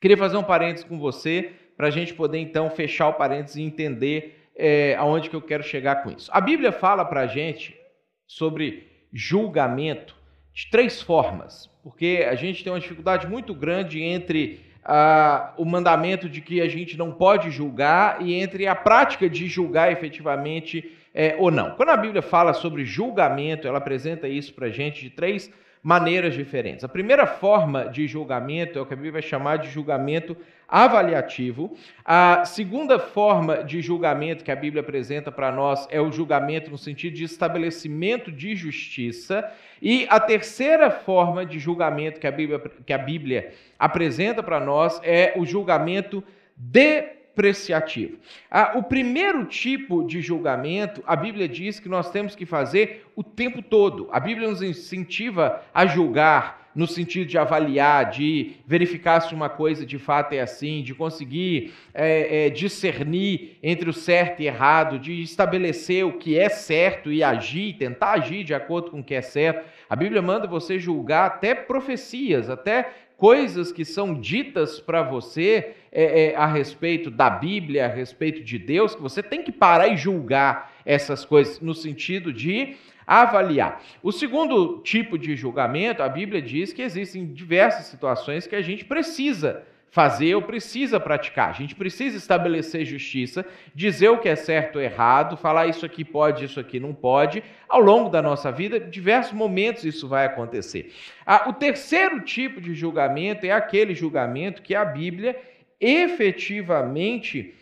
Queria 0.00 0.16
fazer 0.16 0.36
um 0.36 0.42
parênteses 0.42 0.86
com 0.86 0.98
você, 0.98 1.52
para 1.76 1.88
a 1.88 1.90
gente 1.90 2.14
poder 2.14 2.38
então 2.38 2.70
fechar 2.70 3.08
o 3.08 3.14
parênteses 3.14 3.56
e 3.56 3.62
entender 3.62 4.50
é, 4.54 4.94
aonde 4.96 5.30
que 5.30 5.36
eu 5.36 5.42
quero 5.42 5.62
chegar 5.62 6.02
com 6.02 6.10
isso. 6.10 6.30
A 6.32 6.40
Bíblia 6.40 6.70
fala 6.70 7.04
para 7.04 7.22
a 7.22 7.26
gente 7.26 7.76
sobre 8.26 8.86
julgamento 9.12 10.16
de 10.52 10.70
três 10.70 11.00
formas, 11.00 11.68
porque 11.82 12.24
a 12.28 12.34
gente 12.34 12.62
tem 12.62 12.72
uma 12.72 12.80
dificuldade 12.80 13.26
muito 13.26 13.54
grande 13.54 14.02
entre 14.02 14.60
ah, 14.84 15.52
o 15.56 15.64
mandamento 15.64 16.28
de 16.28 16.40
que 16.40 16.60
a 16.60 16.68
gente 16.68 16.96
não 16.96 17.12
pode 17.12 17.50
julgar 17.50 18.20
e 18.20 18.34
entre 18.34 18.66
a 18.66 18.74
prática 18.74 19.28
de 19.28 19.46
julgar 19.46 19.92
efetivamente 19.92 20.96
é, 21.14 21.36
ou 21.38 21.50
não. 21.50 21.72
Quando 21.72 21.90
a 21.90 21.96
Bíblia 21.96 22.22
fala 22.22 22.52
sobre 22.52 22.84
julgamento, 22.84 23.68
ela 23.68 23.78
apresenta 23.78 24.26
isso 24.26 24.52
para 24.54 24.66
a 24.66 24.70
gente 24.70 25.02
de 25.02 25.10
três 25.10 25.52
maneiras 25.82 26.34
diferentes. 26.34 26.84
A 26.84 26.88
primeira 26.88 27.26
forma 27.26 27.86
de 27.86 28.06
julgamento 28.06 28.78
é 28.78 28.82
o 28.82 28.86
que 28.86 28.94
a 28.94 28.96
Bíblia 28.96 29.12
vai 29.12 29.22
chamar 29.22 29.56
de 29.58 29.68
julgamento 29.68 30.36
avaliativo. 30.72 31.76
A 32.02 32.46
segunda 32.46 32.98
forma 32.98 33.62
de 33.62 33.82
julgamento 33.82 34.42
que 34.42 34.50
a 34.50 34.56
Bíblia 34.56 34.80
apresenta 34.80 35.30
para 35.30 35.52
nós 35.52 35.86
é 35.90 36.00
o 36.00 36.10
julgamento 36.10 36.70
no 36.70 36.78
sentido 36.78 37.14
de 37.14 37.24
estabelecimento 37.24 38.32
de 38.32 38.56
justiça. 38.56 39.46
E 39.82 40.06
a 40.08 40.18
terceira 40.18 40.90
forma 40.90 41.44
de 41.44 41.58
julgamento 41.58 42.18
que 42.18 42.26
a 42.26 42.32
Bíblia, 42.32 42.58
que 42.86 42.92
a 42.94 42.98
Bíblia 42.98 43.52
apresenta 43.78 44.42
para 44.42 44.58
nós 44.58 44.98
é 45.04 45.34
o 45.36 45.44
julgamento 45.44 46.24
de 46.56 47.22
depreciativo. 47.32 48.18
Ah, 48.50 48.72
o 48.76 48.82
primeiro 48.82 49.44
tipo 49.46 50.06
de 50.06 50.20
julgamento, 50.20 51.02
a 51.06 51.16
Bíblia 51.16 51.48
diz 51.48 51.80
que 51.80 51.88
nós 51.88 52.10
temos 52.10 52.36
que 52.36 52.46
fazer 52.46 53.06
o 53.16 53.24
tempo 53.24 53.62
todo. 53.62 54.08
A 54.12 54.20
Bíblia 54.20 54.48
nos 54.48 54.62
incentiva 54.62 55.62
a 55.72 55.86
julgar 55.86 56.61
no 56.74 56.86
sentido 56.86 57.26
de 57.26 57.36
avaliar, 57.36 58.10
de 58.10 58.52
verificar 58.66 59.20
se 59.20 59.34
uma 59.34 59.48
coisa 59.48 59.84
de 59.84 59.98
fato 59.98 60.32
é 60.32 60.40
assim, 60.40 60.82
de 60.82 60.94
conseguir 60.94 61.72
é, 61.92 62.46
é, 62.46 62.50
discernir 62.50 63.58
entre 63.62 63.90
o 63.90 63.92
certo 63.92 64.40
e 64.40 64.46
errado, 64.46 64.98
de 64.98 65.20
estabelecer 65.22 66.04
o 66.04 66.14
que 66.14 66.38
é 66.38 66.48
certo 66.48 67.12
e 67.12 67.22
agir, 67.22 67.74
tentar 67.74 68.12
agir 68.12 68.44
de 68.44 68.54
acordo 68.54 68.90
com 68.90 69.00
o 69.00 69.04
que 69.04 69.14
é 69.14 69.22
certo. 69.22 69.68
A 69.88 69.96
Bíblia 69.96 70.22
manda 70.22 70.46
você 70.46 70.78
julgar 70.78 71.26
até 71.26 71.54
profecias, 71.54 72.48
até 72.48 72.90
coisas 73.22 73.70
que 73.70 73.84
são 73.84 74.18
ditas 74.18 74.80
para 74.80 75.00
você 75.00 75.74
é, 75.92 76.32
é, 76.32 76.34
a 76.34 76.44
respeito 76.44 77.08
da 77.08 77.30
Bíblia, 77.30 77.84
a 77.84 77.88
respeito 77.88 78.42
de 78.42 78.58
Deus, 78.58 78.96
que 78.96 79.00
você 79.00 79.22
tem 79.22 79.44
que 79.44 79.52
parar 79.52 79.86
e 79.86 79.96
julgar 79.96 80.72
essas 80.84 81.24
coisas 81.24 81.60
no 81.60 81.72
sentido 81.72 82.32
de 82.32 82.74
avaliar. 83.20 83.82
O 84.02 84.10
segundo 84.10 84.78
tipo 84.78 85.18
de 85.18 85.36
julgamento, 85.36 86.02
a 86.02 86.08
Bíblia 86.08 86.40
diz 86.40 86.72
que 86.72 86.80
existem 86.80 87.26
diversas 87.26 87.86
situações 87.86 88.46
que 88.46 88.56
a 88.56 88.62
gente 88.62 88.84
precisa 88.84 89.64
fazer 89.92 90.34
ou 90.34 90.40
precisa 90.40 90.98
praticar. 90.98 91.50
A 91.50 91.52
gente 91.52 91.74
precisa 91.74 92.16
estabelecer 92.16 92.86
justiça, 92.86 93.44
dizer 93.74 94.08
o 94.08 94.16
que 94.16 94.28
é 94.30 94.34
certo 94.34 94.76
ou 94.76 94.82
errado, 94.82 95.36
falar 95.36 95.66
isso 95.66 95.84
aqui 95.84 96.02
pode, 96.02 96.46
isso 96.46 96.58
aqui 96.58 96.80
não 96.80 96.94
pode. 96.94 97.44
Ao 97.68 97.78
longo 97.78 98.08
da 98.08 98.22
nossa 98.22 98.50
vida, 98.50 98.80
diversos 98.80 99.34
momentos 99.34 99.84
isso 99.84 100.08
vai 100.08 100.24
acontecer. 100.24 100.90
Ah, 101.26 101.50
o 101.50 101.52
terceiro 101.52 102.22
tipo 102.22 102.58
de 102.58 102.74
julgamento 102.74 103.44
é 103.44 103.50
aquele 103.50 103.94
julgamento 103.94 104.62
que 104.62 104.74
a 104.74 104.82
Bíblia 104.82 105.38
efetivamente 105.78 107.54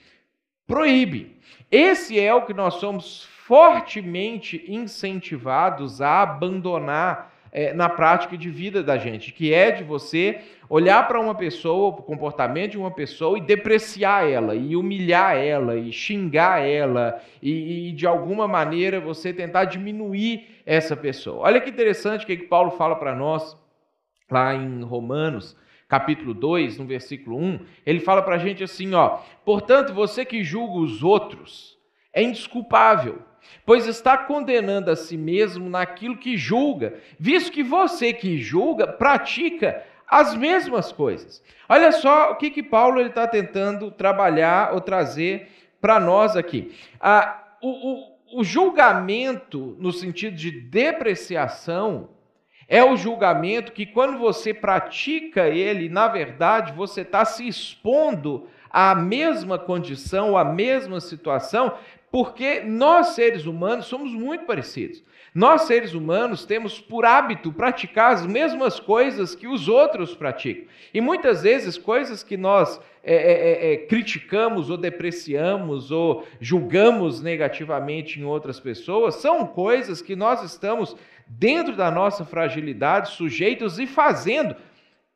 proíbe. 0.69 1.37
Esse 1.69 2.21
é 2.21 2.33
o 2.33 2.47
que 2.47 2.55
nós 2.55 2.75
somos 2.75 3.29
fortemente 3.51 4.65
incentivados 4.69 6.01
a 6.01 6.23
abandonar 6.23 7.35
é, 7.51 7.75
na 7.75 7.89
prática 7.89 8.39
de 8.39 8.49
vida 8.49 8.81
da 8.81 8.97
gente, 8.97 9.33
que 9.33 9.53
é 9.53 9.73
de 9.73 9.83
você 9.83 10.41
olhar 10.69 11.09
para 11.09 11.19
uma 11.19 11.35
pessoa, 11.35 11.89
o 11.89 11.95
comportamento 11.95 12.71
de 12.71 12.79
uma 12.79 12.93
pessoa 12.93 13.37
e 13.37 13.41
depreciar 13.41 14.25
ela, 14.31 14.55
e 14.55 14.77
humilhar 14.77 15.37
ela, 15.37 15.75
e 15.75 15.91
xingar 15.91 16.65
ela, 16.65 17.21
e, 17.43 17.89
e 17.89 17.93
de 17.93 18.07
alguma 18.07 18.47
maneira 18.47 19.01
você 19.01 19.33
tentar 19.33 19.65
diminuir 19.65 20.63
essa 20.65 20.97
pessoa. 20.97 21.41
Olha 21.41 21.61
que 21.61 21.71
interessante 21.71 22.23
o 22.23 22.27
que 22.29 22.37
Paulo 22.37 22.71
fala 22.71 22.95
para 22.95 23.17
nós 23.17 23.59
lá 24.31 24.55
em 24.55 24.85
Romanos, 24.85 25.57
capítulo 25.89 26.35
2, 26.35 26.79
no 26.79 26.87
versículo 26.87 27.37
1, 27.37 27.59
ele 27.85 27.99
fala 27.99 28.23
para 28.23 28.37
a 28.37 28.39
gente 28.39 28.63
assim, 28.63 28.95
ó, 28.95 29.19
portanto, 29.45 29.93
você 29.93 30.25
que 30.25 30.45
julga 30.45 30.79
os 30.79 31.03
outros 31.03 31.77
é 32.13 32.23
indesculpável, 32.23 33.29
pois 33.65 33.87
está 33.87 34.17
condenando 34.17 34.91
a 34.91 34.97
si 34.97 35.17
mesmo 35.17 35.69
naquilo 35.69 36.17
que 36.17 36.37
julga, 36.37 36.95
visto 37.19 37.53
que 37.53 37.63
você 37.63 38.13
que 38.13 38.39
julga 38.39 38.87
pratica 38.87 39.83
as 40.07 40.35
mesmas 40.35 40.91
coisas. 40.91 41.43
Olha 41.69 41.93
só 41.93 42.33
o 42.33 42.37
que, 42.37 42.51
que 42.51 42.63
Paulo 42.63 43.01
está 43.01 43.29
tentando 43.29 43.91
trabalhar 43.91 44.75
ou 44.75 44.81
trazer 44.81 45.49
para 45.81 46.01
nós 46.01 46.37
aqui. 46.37 46.75
Ah, 47.01 47.57
o, 47.63 47.69
o, 47.69 48.41
o 48.41 48.45
julgamento, 48.45 49.77
no 49.79 49.93
sentido 49.93 50.37
de 50.37 50.51
depreciação, 50.51 52.11
é 52.69 52.85
o 52.85 52.97
julgamento 52.97 53.73
que, 53.73 53.85
quando 53.85 54.19
você 54.19 54.55
pratica 54.55 55.49
ele, 55.49 55.89
na 55.89 56.07
verdade, 56.07 56.73
você 56.73 57.01
está 57.01 57.25
se 57.25 57.47
expondo 57.47 58.49
à 58.71 58.95
mesma 58.95 59.59
condição, 59.59 60.37
à 60.37 60.45
mesma 60.45 61.01
situação, 61.01 61.75
porque 62.11 62.61
nós, 62.61 63.09
seres 63.09 63.47
humanos, 63.47 63.87
somos 63.87 64.13
muito 64.13 64.45
parecidos. 64.45 65.03
Nós, 65.33 65.63
seres 65.63 65.95
humanos, 65.95 66.45
temos 66.45 66.81
por 66.81 67.05
hábito 67.05 67.53
praticar 67.53 68.13
as 68.13 68.27
mesmas 68.27 68.81
coisas 68.81 69.35
que 69.35 69.47
os 69.47 69.69
outros 69.69 70.15
praticam. 70.15 70.65
E 70.93 71.01
muitas 71.01 71.43
vezes, 71.43 71.79
coisas 71.79 72.25
que 72.25 72.37
nós 72.37 72.81
é, 73.03 73.15
é, 73.15 73.71
é, 73.71 73.73
é 73.73 73.77
criticamos 73.77 74.71
ou 74.71 74.77
depreciamos 74.77 75.93
ou 75.93 76.27
julgamos 76.41 77.23
negativamente 77.23 78.19
em 78.19 78.25
outras 78.25 78.59
pessoas 78.59 79.15
são 79.17 79.47
coisas 79.47 80.03
que 80.03 80.17
nós 80.17 80.43
estamos 80.43 80.97
dentro 81.29 81.77
da 81.77 81.93
nossa 81.93 82.25
fragilidade, 82.25 83.11
sujeitos 83.11 83.79
e 83.79 83.87
fazendo, 83.87 84.57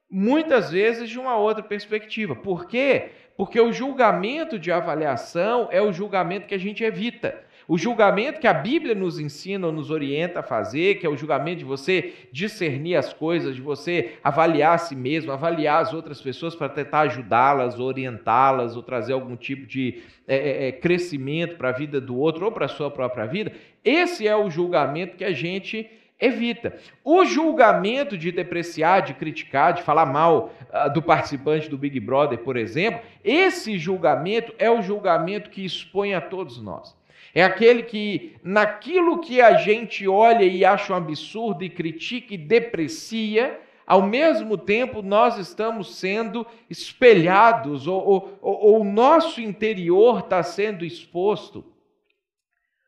muitas 0.08 0.70
vezes 0.70 1.11
de 1.11 1.18
uma 1.18 1.37
outra 1.37 1.62
perspectiva. 1.62 2.37
Por 2.37 2.66
quê? 2.66 3.08
Porque 3.08 3.24
o 3.36 3.72
julgamento 3.72 4.58
de 4.58 4.70
avaliação 4.70 5.68
é 5.70 5.82
o 5.82 5.92
julgamento 5.92 6.46
que 6.46 6.54
a 6.54 6.58
gente 6.58 6.84
evita. 6.84 7.42
O 7.66 7.78
julgamento 7.78 8.40
que 8.40 8.46
a 8.46 8.52
Bíblia 8.52 8.94
nos 8.94 9.18
ensina 9.18 9.66
ou 9.66 9.72
nos 9.72 9.90
orienta 9.90 10.40
a 10.40 10.42
fazer, 10.42 10.96
que 10.96 11.06
é 11.06 11.08
o 11.08 11.16
julgamento 11.16 11.58
de 11.58 11.64
você 11.64 12.12
discernir 12.30 12.94
as 12.94 13.12
coisas, 13.12 13.56
de 13.56 13.62
você 13.62 14.18
avaliar 14.22 14.74
a 14.74 14.78
si 14.78 14.94
mesmo, 14.94 15.32
avaliar 15.32 15.80
as 15.80 15.94
outras 15.94 16.20
pessoas 16.20 16.54
para 16.54 16.68
tentar 16.68 17.00
ajudá-las, 17.00 17.80
orientá-las, 17.80 18.76
ou 18.76 18.82
trazer 18.82 19.14
algum 19.14 19.34
tipo 19.34 19.66
de 19.66 20.02
é, 20.28 20.36
é, 20.36 20.68
é 20.68 20.72
crescimento 20.72 21.56
para 21.56 21.70
a 21.70 21.72
vida 21.72 22.00
do 22.00 22.18
outro 22.18 22.44
ou 22.44 22.52
para 22.52 22.66
a 22.66 22.68
sua 22.68 22.90
própria 22.90 23.24
vida. 23.24 23.50
Esse 23.82 24.28
é 24.28 24.36
o 24.36 24.50
julgamento 24.50 25.16
que 25.16 25.24
a 25.24 25.32
gente 25.32 25.90
evita. 26.25 26.76
O 27.04 27.25
julgamento 27.25 28.16
de 28.16 28.33
depreciar, 28.33 29.02
de 29.02 29.14
criticar, 29.14 29.73
de 29.73 29.83
falar 29.83 30.07
mal 30.07 30.52
uh, 30.73 30.93
do 30.93 31.02
participante 31.02 31.69
do 31.69 31.78
Big 31.78 31.99
Brother, 32.00 32.38
por 32.38 32.57
exemplo, 32.57 33.00
esse 33.23 33.78
julgamento 33.78 34.52
é 34.59 34.71
o 34.71 34.83
julgamento 34.83 35.50
que 35.50 35.64
expõe 35.64 36.14
a 36.14 36.21
todos 36.21 36.61
nós. 36.61 36.97
É 37.35 37.43
aquele 37.43 37.83
que, 37.83 38.37
naquilo 38.45 39.19
que 39.19 39.40
a 39.40 39.54
gente 39.54 40.07
olha 40.07 40.45
e 40.45 40.64
acha 40.64 40.93
um 40.93 40.97
absurdo 40.97 41.64
e 41.64 41.69
critica 41.69 42.33
e 42.33 42.38
deprecia, 42.38 43.61
ao 43.85 44.02
mesmo 44.02 44.57
tempo 44.57 45.02
nós 45.02 45.37
estamos 45.37 45.97
sendo 45.97 46.47
espelhados, 46.71 47.88
ou, 47.88 48.38
ou, 48.40 48.81
o 48.81 48.85
nosso 48.85 49.40
interior 49.40 50.21
está 50.21 50.43
sendo 50.45 50.85
exposto. 50.85 51.64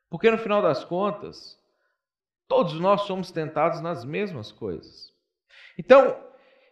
Porque 0.08 0.30
no 0.30 0.38
final 0.38 0.62
das 0.62 0.84
contas, 0.84 1.58
Todos 2.48 2.78
nós 2.80 3.02
somos 3.02 3.30
tentados 3.30 3.80
nas 3.80 4.04
mesmas 4.04 4.52
coisas. 4.52 5.12
Então, 5.78 6.16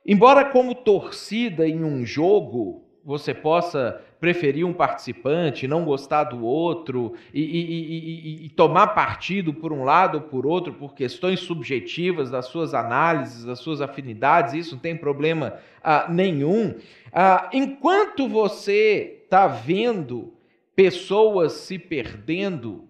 embora 0.07 0.45
como 0.47 0.75
torcida 0.75 1.67
em 1.67 1.83
um 1.85 2.05
jogo 2.05 2.85
você 3.05 3.35
possa 3.35 4.01
preferir 4.19 4.65
um 4.65 4.73
participante, 4.73 5.69
não 5.69 5.85
gostar 5.85 6.25
do 6.25 6.43
outro 6.43 7.13
e, 7.35 7.43
e, 7.43 8.43
e, 8.43 8.47
e, 8.47 8.49
tomar 8.49 8.89
partido 8.89 9.53
por 9.53 9.71
um 9.71 9.85
lado 9.85 10.15
ou 10.15 10.21
por 10.23 10.47
outro 10.47 10.73
por 10.73 10.95
questões 10.95 11.41
subjetivas 11.41 12.31
das 12.31 12.47
suas 12.47 12.73
análises, 12.73 13.45
das 13.45 13.59
suas 13.59 13.83
afinidades, 13.83 14.55
isso 14.55 14.77
não 14.77 14.81
tem 14.81 14.97
problema 14.97 15.59
ah, 15.83 16.07
nenhum. 16.09 16.75
Ah, 17.13 17.51
enquanto 17.53 18.27
você 18.27 19.21
está 19.25 19.47
vendo 19.47 20.33
pessoas 20.75 21.53
se 21.53 21.79
perdendo 21.79 22.89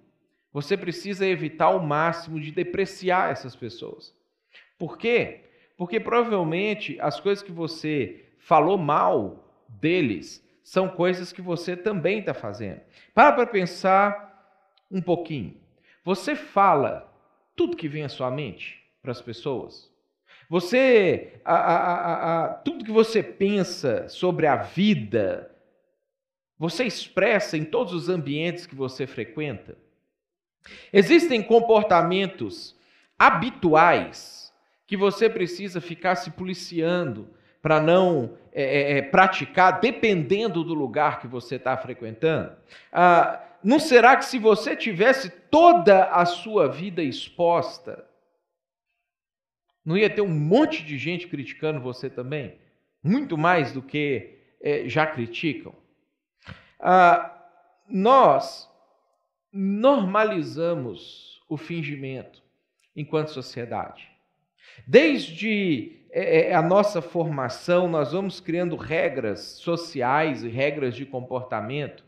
você 0.55 0.77
precisa 0.77 1.27
evitar 1.27 1.65
ao 1.65 1.81
máximo 1.81 2.41
de 2.41 2.53
depreciar 2.53 3.33
essas 3.33 3.57
pessoas. 3.57 4.15
Por 4.79 4.97
quê? 4.97 5.41
Porque 5.77 5.99
provavelmente 5.99 6.97
as 7.01 7.19
coisas 7.19 7.43
que 7.43 7.51
você 7.51 8.25
falou 8.39 8.79
mal 8.79 9.67
deles 9.69 10.41
são 10.63 10.89
coisas 10.89 11.33
que 11.33 11.43
você 11.43 11.77
também 11.77 12.21
está 12.21 12.33
fazendo. 12.33 12.81
Para 13.13 13.33
para 13.33 13.49
pensar 13.49 14.65
um 14.89 15.03
pouquinho. 15.03 15.57
Você 16.05 16.37
fala 16.37 17.13
tudo 17.57 17.77
que 17.77 17.89
vem 17.89 18.05
à 18.05 18.09
sua 18.09 18.31
mente 18.31 18.81
para 19.03 19.11
as 19.11 19.21
pessoas? 19.21 19.93
Você, 20.49 21.41
a, 21.45 21.55
a, 21.55 22.45
a, 22.45 22.49
tudo 22.55 22.85
que 22.85 22.93
você 22.93 23.25
pensa 23.25 24.09
sobre 24.09 24.47
a 24.47 24.55
vida, 24.55 25.53
você 26.57 26.85
expressa 26.85 27.57
em 27.57 27.65
todos 27.65 27.93
os 27.93 28.09
ambientes 28.09 28.67
que 28.67 28.75
você 28.77 29.05
frequenta? 29.05 29.83
Existem 30.93 31.43
comportamentos 31.43 32.77
habituais 33.19 34.53
que 34.87 34.97
você 34.97 35.29
precisa 35.29 35.81
ficar 35.81 36.17
se 36.17 36.31
policiando 36.31 37.29
para 37.63 37.81
não 37.81 38.37
é, 38.53 38.63
é, 38.63 38.99
é, 38.99 39.03
praticar, 39.03 39.81
dependendo 39.81 40.63
do 40.63 40.75
lugar 40.75 41.19
que 41.19 41.27
você 41.27 41.57
está 41.57 41.77
frequentando? 41.77 42.53
Ah, 42.93 43.43
não 43.63 43.79
será 43.79 44.17
que 44.17 44.27
se 44.27 44.39
você 44.39 44.77
tivesse 44.77 45.31
toda 45.31 46.05
a 46.11 46.27
sua 46.27 46.69
vida 46.69 47.03
exposta, 47.03 48.05
não 49.83 49.97
ia 49.97 50.11
ter 50.11 50.21
um 50.21 50.29
monte 50.29 50.85
de 50.85 50.99
gente 50.99 51.27
criticando 51.27 51.81
você 51.81 52.11
também? 52.11 52.59
Muito 53.03 53.39
mais 53.39 53.73
do 53.73 53.81
que 53.81 54.39
é, 54.61 54.87
já 54.87 55.07
criticam. 55.07 55.75
Ah, 56.79 57.35
nós 57.89 58.71
normalizamos 59.55 61.41
o 61.49 61.57
fingimento 61.57 62.43
enquanto 62.97 63.29
sociedade. 63.29 64.09
Desde 64.85 66.01
é, 66.11 66.49
é, 66.49 66.55
a 66.55 66.61
nossa 66.61 67.01
formação, 67.01 67.89
nós 67.89 68.13
vamos 68.13 68.41
criando 68.41 68.75
regras 68.75 69.41
sociais 69.41 70.43
e 70.43 70.49
regras 70.49 70.97
de 70.97 71.07
comportamento 71.07 72.05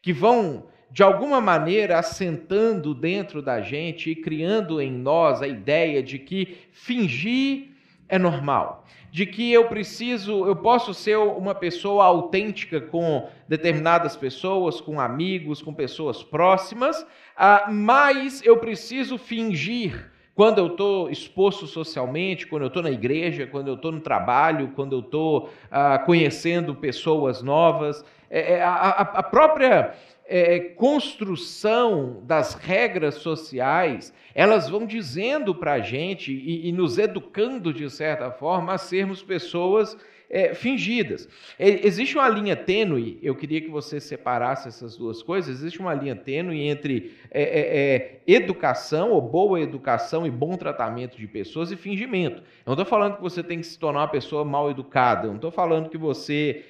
que 0.00 0.12
vão, 0.12 0.68
de 0.88 1.02
alguma 1.02 1.40
maneira, 1.40 1.98
assentando 1.98 2.94
dentro 2.94 3.42
da 3.42 3.60
gente 3.60 4.10
e 4.10 4.14
criando 4.14 4.80
em 4.80 4.92
nós 4.92 5.42
a 5.42 5.48
ideia 5.48 6.00
de 6.00 6.20
que 6.20 6.56
fingir 6.70 7.75
é 8.08 8.18
normal, 8.18 8.84
de 9.10 9.26
que 9.26 9.52
eu 9.52 9.66
preciso, 9.66 10.46
eu 10.46 10.56
posso 10.56 10.92
ser 10.92 11.16
uma 11.16 11.54
pessoa 11.54 12.04
autêntica 12.04 12.80
com 12.80 13.28
determinadas 13.48 14.16
pessoas, 14.16 14.80
com 14.80 15.00
amigos, 15.00 15.62
com 15.62 15.72
pessoas 15.72 16.22
próximas, 16.22 17.06
ah, 17.36 17.66
mas 17.70 18.44
eu 18.44 18.58
preciso 18.58 19.16
fingir 19.16 20.10
quando 20.34 20.58
eu 20.58 20.66
estou 20.66 21.10
exposto 21.10 21.66
socialmente, 21.66 22.46
quando 22.46 22.62
eu 22.62 22.68
estou 22.68 22.82
na 22.82 22.90
igreja, 22.90 23.46
quando 23.46 23.68
eu 23.68 23.74
estou 23.74 23.90
no 23.90 24.00
trabalho, 24.00 24.72
quando 24.76 24.94
eu 24.94 25.00
estou 25.00 25.50
ah, 25.70 25.98
conhecendo 25.98 26.74
pessoas 26.74 27.42
novas, 27.42 28.04
é, 28.28 28.54
é, 28.54 28.62
a, 28.62 28.90
a, 28.90 29.22
própria 29.22 29.94
é, 30.28 30.58
construção 30.58 32.22
das 32.24 32.54
regras 32.54 33.16
sociais, 33.16 34.12
elas 34.34 34.68
vão 34.68 34.84
dizendo 34.84 35.54
para 35.54 35.74
a 35.74 35.80
gente 35.80 36.32
e, 36.32 36.68
e, 36.68 36.72
nos 36.72 36.98
educando, 36.98 37.72
de 37.72 37.88
certa 37.88 38.30
forma, 38.30 38.74
a 38.74 38.78
sermos 38.78 39.22
pessoas 39.22 39.96
é, 40.28 40.52
fingidas. 40.52 41.28
É, 41.56 41.86
existe 41.86 42.16
uma 42.16 42.28
linha 42.28 42.56
tênue, 42.56 43.20
eu 43.22 43.36
queria 43.36 43.60
que 43.60 43.70
você 43.70 44.00
separasse 44.00 44.66
essas 44.66 44.96
duas 44.96 45.22
coisas, 45.22 45.60
existe 45.60 45.78
uma 45.78 45.94
linha 45.94 46.16
tênue 46.16 46.62
entre 46.62 47.14
é, 47.30 47.42
é, 47.42 47.94
é 47.94 48.20
educação, 48.26 49.12
ou 49.12 49.22
boa 49.22 49.60
educação 49.60 50.26
e 50.26 50.30
bom 50.30 50.56
tratamento 50.56 51.16
de 51.16 51.28
pessoas 51.28 51.70
e 51.70 51.76
fingimento. 51.76 52.38
Eu 52.38 52.42
não 52.66 52.72
estou 52.72 52.86
falando 52.86 53.16
que 53.16 53.22
você 53.22 53.44
tem 53.44 53.60
que 53.60 53.66
se 53.66 53.78
tornar 53.78 54.00
uma 54.00 54.08
pessoa 54.08 54.44
mal 54.44 54.68
educada, 54.68 55.26
eu 55.26 55.30
não 55.30 55.36
estou 55.36 55.52
falando 55.52 55.88
que 55.88 55.96
você, 55.96 56.64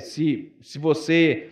se, 0.00 0.50
se 0.62 0.78
você 0.78 1.50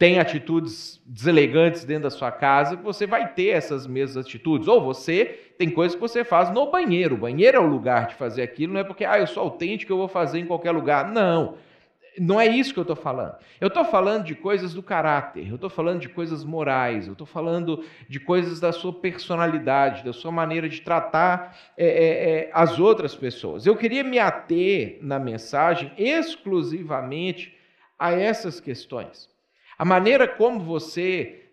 tem 0.00 0.18
atitudes 0.18 0.98
deselegantes 1.04 1.84
dentro 1.84 2.04
da 2.04 2.10
sua 2.10 2.32
casa, 2.32 2.74
você 2.74 3.06
vai 3.06 3.34
ter 3.34 3.48
essas 3.48 3.86
mesmas 3.86 4.26
atitudes. 4.26 4.66
Ou 4.66 4.80
você 4.80 5.26
tem 5.58 5.68
coisas 5.68 5.94
que 5.94 6.00
você 6.00 6.24
faz 6.24 6.50
no 6.50 6.70
banheiro. 6.70 7.16
O 7.16 7.18
banheiro 7.18 7.58
é 7.58 7.60
o 7.60 7.66
lugar 7.66 8.06
de 8.06 8.14
fazer 8.14 8.40
aquilo, 8.40 8.72
não 8.72 8.80
é 8.80 8.84
porque, 8.84 9.04
ah, 9.04 9.18
eu 9.18 9.26
sou 9.26 9.42
autêntico, 9.42 9.92
eu 9.92 9.98
vou 9.98 10.08
fazer 10.08 10.38
em 10.38 10.46
qualquer 10.46 10.70
lugar. 10.70 11.12
Não. 11.12 11.56
Não 12.18 12.40
é 12.40 12.46
isso 12.46 12.72
que 12.72 12.78
eu 12.78 12.82
estou 12.82 12.96
falando. 12.96 13.34
Eu 13.60 13.68
estou 13.68 13.84
falando 13.84 14.24
de 14.24 14.34
coisas 14.34 14.72
do 14.72 14.82
caráter, 14.82 15.46
eu 15.46 15.56
estou 15.56 15.68
falando 15.68 16.00
de 16.00 16.08
coisas 16.08 16.42
morais, 16.44 17.06
eu 17.06 17.12
estou 17.12 17.26
falando 17.26 17.84
de 18.08 18.18
coisas 18.18 18.58
da 18.58 18.72
sua 18.72 18.94
personalidade, 18.94 20.02
da 20.02 20.14
sua 20.14 20.32
maneira 20.32 20.66
de 20.66 20.80
tratar 20.80 21.58
é, 21.76 21.86
é, 21.86 22.50
as 22.54 22.78
outras 22.78 23.14
pessoas. 23.14 23.66
Eu 23.66 23.76
queria 23.76 24.02
me 24.02 24.18
ater 24.18 24.98
na 25.02 25.18
mensagem 25.18 25.92
exclusivamente 25.98 27.54
a 27.98 28.12
essas 28.12 28.60
questões. 28.60 29.29
A 29.80 29.84
maneira 29.86 30.28
como 30.28 30.60
você 30.60 31.46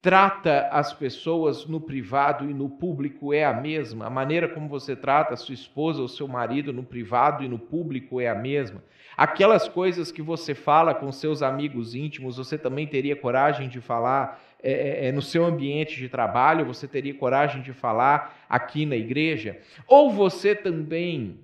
trata 0.00 0.68
as 0.70 0.92
pessoas 0.92 1.66
no 1.66 1.80
privado 1.80 2.48
e 2.48 2.54
no 2.54 2.70
público 2.70 3.34
é 3.34 3.44
a 3.44 3.52
mesma. 3.52 4.06
A 4.06 4.10
maneira 4.10 4.46
como 4.46 4.68
você 4.68 4.94
trata 4.94 5.34
a 5.34 5.36
sua 5.36 5.54
esposa 5.54 6.00
ou 6.00 6.06
seu 6.06 6.28
marido 6.28 6.72
no 6.72 6.84
privado 6.84 7.42
e 7.42 7.48
no 7.48 7.58
público 7.58 8.20
é 8.20 8.28
a 8.28 8.34
mesma. 8.36 8.80
Aquelas 9.16 9.66
coisas 9.66 10.12
que 10.12 10.22
você 10.22 10.54
fala 10.54 10.94
com 10.94 11.10
seus 11.10 11.42
amigos 11.42 11.96
íntimos, 11.96 12.36
você 12.36 12.56
também 12.56 12.86
teria 12.86 13.16
coragem 13.16 13.68
de 13.68 13.80
falar 13.80 14.40
é, 14.62 15.06
é, 15.06 15.08
é 15.08 15.12
no 15.12 15.20
seu 15.20 15.44
ambiente 15.44 15.96
de 15.96 16.08
trabalho, 16.08 16.64
você 16.64 16.86
teria 16.86 17.12
coragem 17.12 17.60
de 17.60 17.72
falar 17.72 18.46
aqui 18.48 18.86
na 18.86 18.94
igreja? 18.94 19.58
Ou 19.88 20.12
você 20.12 20.54
também, 20.54 21.40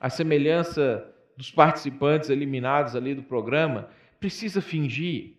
a 0.00 0.08
semelhança 0.08 1.06
dos 1.36 1.50
participantes 1.50 2.30
eliminados 2.30 2.96
ali 2.96 3.14
do 3.14 3.22
programa, 3.22 3.90
precisa 4.24 4.62
fingir. 4.62 5.33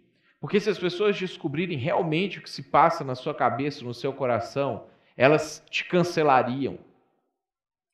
Porque 0.46 0.60
se 0.60 0.70
as 0.70 0.78
pessoas 0.78 1.20
descobrirem 1.20 1.76
realmente 1.76 2.38
o 2.38 2.42
que 2.44 2.50
se 2.52 2.62
passa 2.62 3.04
na 3.04 3.16
sua 3.16 3.34
cabeça, 3.34 3.84
no 3.84 3.96
seu 3.96 4.14
coração, 4.14 4.86
elas 5.18 5.66
te 5.72 5.84
cancelariam. 5.86 6.78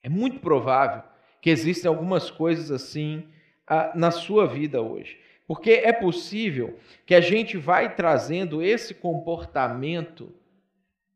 É 0.03 0.09
muito 0.09 0.41
provável 0.41 1.01
que 1.41 1.49
existem 1.49 1.87
algumas 1.87 2.29
coisas 2.29 2.69
assim 2.69 3.25
ah, 3.65 3.93
na 3.95 4.11
sua 4.11 4.45
vida 4.45 4.81
hoje. 4.81 5.17
Porque 5.47 5.71
é 5.71 5.93
possível 5.93 6.77
que 7.05 7.15
a 7.15 7.21
gente 7.21 7.55
vai 7.55 7.95
trazendo 7.95 8.61
esse 8.61 8.93
comportamento 8.93 10.35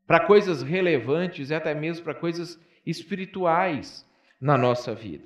para 0.08 0.22
coisas 0.22 0.62
relevantes 0.62 1.50
e 1.50 1.54
até 1.54 1.76
mesmo 1.76 2.06
para 2.06 2.16
coisas 2.16 2.58
espirituais 2.86 4.10
na 4.40 4.58
nossa 4.58 4.96
vida. 4.96 5.26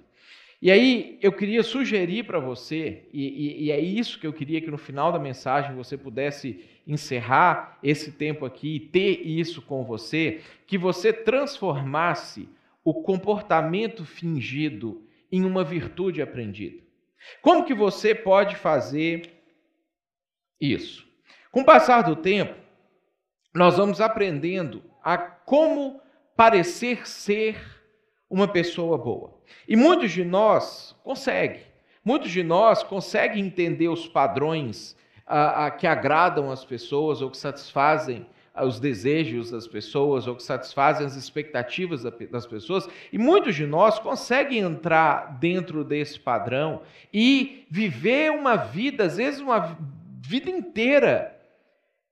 E 0.61 0.69
aí 0.69 1.17
eu 1.21 1.31
queria 1.31 1.63
sugerir 1.63 2.23
para 2.23 2.37
você, 2.37 3.07
e, 3.13 3.27
e, 3.27 3.65
e, 3.65 3.71
é 3.71 3.79
isso 3.79 4.19
que 4.19 4.27
eu 4.27 4.33
queria 4.33 4.59
que 4.59 4.69
no 4.69 4.77
final 4.77 5.09
da 5.09 5.17
mensagem 5.17 5.73
você 5.73 5.97
pudesse 5.97 6.59
encerrar 6.85 7.79
esse 7.81 8.11
tempo 8.11 8.45
aqui 8.45 8.75
e 8.75 8.79
ter 8.79 9.21
isso 9.25 9.61
com 9.61 9.85
você, 9.85 10.41
que 10.67 10.77
você 10.77 11.13
transformasse 11.13 12.49
o 12.83 12.93
comportamento 12.93 14.03
fingido 14.03 15.01
em 15.31 15.45
uma 15.45 15.63
virtude 15.63 16.21
aprendida. 16.21 16.83
Como 17.41 17.63
que 17.63 17.73
você 17.73 18.13
pode 18.13 18.57
fazer 18.57 19.29
isso? 20.59 21.07
Com 21.51 21.61
o 21.61 21.65
passar 21.65 22.01
do 22.01 22.17
tempo, 22.17 22.55
nós 23.53 23.77
vamos 23.77 24.01
aprendendo 24.01 24.83
a 25.01 25.17
como 25.17 26.01
parecer 26.35 27.07
ser 27.07 27.57
uma 28.29 28.47
pessoa 28.47 28.97
boa. 28.97 29.38
E 29.67 29.75
muitos 29.75 30.11
de 30.11 30.23
nós 30.23 30.95
conseguem. 31.03 31.61
Muitos 32.03 32.31
de 32.31 32.43
nós 32.43 32.81
conseguem 32.83 33.45
entender 33.45 33.87
os 33.87 34.07
padrões 34.07 34.95
ah, 35.27 35.65
ah, 35.65 35.71
que 35.71 35.85
agradam 35.85 36.51
as 36.51 36.65
pessoas 36.65 37.21
ou 37.21 37.29
que 37.29 37.37
satisfazem 37.37 38.25
ah, 38.53 38.65
os 38.65 38.79
desejos 38.79 39.51
das 39.51 39.67
pessoas 39.67 40.25
ou 40.25 40.35
que 40.35 40.43
satisfazem 40.43 41.05
as 41.05 41.15
expectativas 41.15 42.03
das 42.31 42.47
pessoas. 42.47 42.89
E 43.13 43.17
muitos 43.17 43.55
de 43.55 43.67
nós 43.67 43.99
conseguem 43.99 44.59
entrar 44.59 45.37
dentro 45.39 45.83
desse 45.83 46.19
padrão 46.19 46.81
e 47.13 47.65
viver 47.69 48.31
uma 48.31 48.55
vida, 48.55 49.05
às 49.05 49.17
vezes 49.17 49.39
uma 49.39 49.77
vida 50.21 50.49
inteira, 50.49 51.38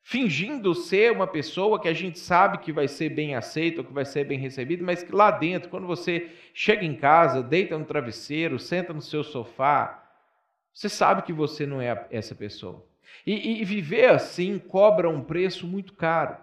fingindo 0.10 0.74
ser 0.74 1.12
uma 1.12 1.28
pessoa 1.28 1.82
que 1.82 1.88
a 1.90 1.94
gente 1.94 2.18
sabe 2.18 2.60
que 2.60 2.72
vai 2.72 2.88
ser 2.88 3.10
bem 3.10 3.36
aceita 3.36 3.84
que 3.84 3.92
vai 3.92 4.06
ser 4.06 4.24
bem 4.24 4.40
recebida, 4.40 4.82
mas 4.82 5.04
que 5.04 5.12
lá 5.12 5.30
dentro, 5.30 5.70
quando 5.70 5.86
você 5.86 6.32
chega 6.54 6.86
em 6.86 6.96
casa, 6.96 7.44
deita 7.44 7.78
no 7.78 7.84
travesseiro, 7.84 8.58
senta 8.58 8.94
no 8.94 9.02
seu 9.02 9.22
sofá, 9.22 10.10
você 10.74 10.88
sabe 10.88 11.24
que 11.24 11.34
você 11.34 11.66
não 11.66 11.82
é 11.82 12.08
essa 12.10 12.34
pessoa. 12.34 12.88
E, 13.26 13.60
e 13.60 13.66
viver 13.66 14.06
assim 14.10 14.58
cobra 14.58 15.10
um 15.10 15.22
preço 15.22 15.68
muito 15.68 15.92
caro. 15.92 16.38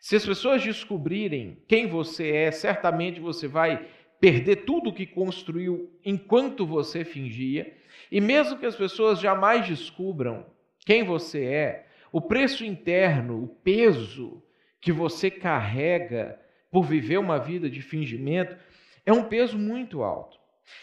Se 0.00 0.16
as 0.16 0.24
pessoas 0.24 0.64
descobrirem 0.64 1.62
quem 1.68 1.86
você 1.86 2.30
é, 2.30 2.50
certamente 2.50 3.20
você 3.20 3.46
vai 3.46 3.86
perder 4.18 4.64
tudo 4.64 4.88
o 4.88 4.94
que 4.94 5.04
construiu 5.04 5.90
enquanto 6.02 6.64
você 6.64 7.04
fingia. 7.04 7.76
E 8.10 8.22
mesmo 8.22 8.58
que 8.58 8.64
as 8.64 8.74
pessoas 8.74 9.20
jamais 9.20 9.68
descubram 9.68 10.46
quem 10.86 11.04
você 11.04 11.44
é, 11.44 11.85
o 12.12 12.20
preço 12.20 12.64
interno, 12.64 13.42
o 13.42 13.48
peso 13.48 14.42
que 14.80 14.92
você 14.92 15.30
carrega 15.30 16.38
por 16.70 16.84
viver 16.84 17.18
uma 17.18 17.38
vida 17.38 17.68
de 17.68 17.82
fingimento, 17.82 18.56
é 19.04 19.12
um 19.12 19.24
peso 19.24 19.58
muito 19.58 20.02
alto. 20.02 20.38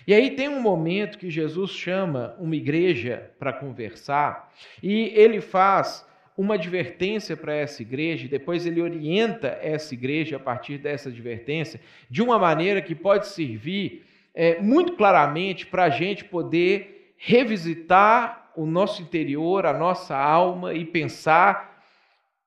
E 0.07 0.13
aí 0.13 0.31
tem 0.31 0.47
um 0.47 0.62
momento 0.62 1.17
que 1.17 1.29
Jesus 1.29 1.71
chama 1.71 2.36
uma 2.39 2.55
igreja 2.55 3.31
para 3.38 3.51
conversar 3.51 4.53
e 4.81 5.12
ele 5.13 5.41
faz 5.41 6.05
uma 6.38 6.55
advertência 6.55 7.38
para 7.38 7.53
essa 7.53 7.81
igreja, 7.81 8.25
e 8.25 8.29
depois 8.29 8.65
ele 8.65 8.81
orienta 8.81 9.59
essa 9.62 9.93
igreja 9.93 10.38
a 10.38 10.39
partir 10.39 10.79
dessa 10.79 11.09
advertência, 11.09 11.79
de 12.09 12.23
uma 12.23 12.39
maneira 12.39 12.81
que 12.81 12.95
pode 12.95 13.27
servir 13.27 14.03
é, 14.33 14.59
muito 14.59 14.93
claramente 14.93 15.67
para 15.67 15.83
a 15.83 15.89
gente 15.89 16.25
poder 16.25 17.13
revisitar 17.17 18.42
o 18.55 18.65
nosso 18.65 19.01
interior, 19.01 19.65
a 19.65 19.73
nossa 19.73 20.17
alma 20.17 20.73
e 20.73 20.85
pensar: 20.85 21.83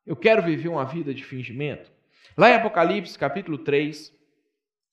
eu 0.07 0.17
quero 0.17 0.43
viver 0.43 0.69
uma 0.69 0.85
vida 0.85 1.13
de 1.13 1.25
fingimento? 1.25 1.91
Lá 2.37 2.51
em 2.51 2.55
Apocalipse, 2.55 3.19
capítulo 3.19 3.59
3, 3.59 4.13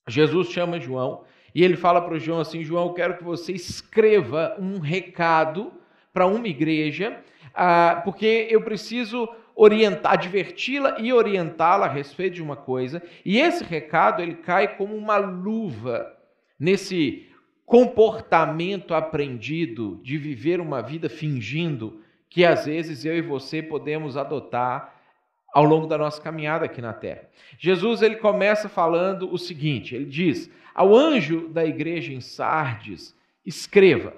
Jesus 0.08 0.48
chama 0.48 0.80
João 0.80 1.24
e 1.54 1.62
ele 1.62 1.76
fala 1.76 2.00
para 2.00 2.14
o 2.14 2.18
João 2.18 2.40
assim: 2.40 2.64
João, 2.64 2.86
eu 2.88 2.94
quero 2.94 3.16
que 3.16 3.24
você 3.24 3.52
escreva 3.52 4.56
um 4.58 4.78
recado 4.78 5.72
para 6.12 6.26
uma 6.26 6.48
igreja, 6.48 7.20
ah, 7.54 8.00
porque 8.04 8.48
eu 8.50 8.62
preciso 8.62 9.28
orientar, 9.54 10.12
adverti-la 10.12 10.96
e 10.98 11.12
orientá-la 11.12 11.86
a 11.86 11.88
respeito 11.88 12.34
de 12.34 12.42
uma 12.42 12.56
coisa. 12.56 13.02
E 13.24 13.38
esse 13.38 13.62
recado 13.62 14.20
ele 14.20 14.34
cai 14.34 14.76
como 14.76 14.96
uma 14.96 15.16
luva 15.16 16.12
nesse 16.58 17.28
comportamento 17.66 18.94
aprendido 18.94 20.00
de 20.02 20.18
viver 20.18 20.60
uma 20.60 20.82
vida 20.82 21.08
fingindo 21.08 22.02
que 22.28 22.44
às 22.44 22.66
vezes 22.66 23.04
eu 23.04 23.16
e 23.16 23.22
você 23.22 23.62
podemos 23.62 24.16
adotar 24.16 24.94
ao 25.52 25.64
longo 25.64 25.86
da 25.86 25.96
nossa 25.96 26.20
caminhada 26.20 26.64
aqui 26.64 26.82
na 26.82 26.92
terra. 26.92 27.28
Jesus 27.58 28.02
ele 28.02 28.16
começa 28.16 28.68
falando 28.68 29.32
o 29.32 29.38
seguinte, 29.38 29.94
ele 29.94 30.06
diz: 30.06 30.50
"Ao 30.74 30.94
anjo 30.94 31.48
da 31.48 31.64
igreja 31.64 32.12
em 32.12 32.20
Sardes, 32.20 33.16
escreva: 33.46 34.12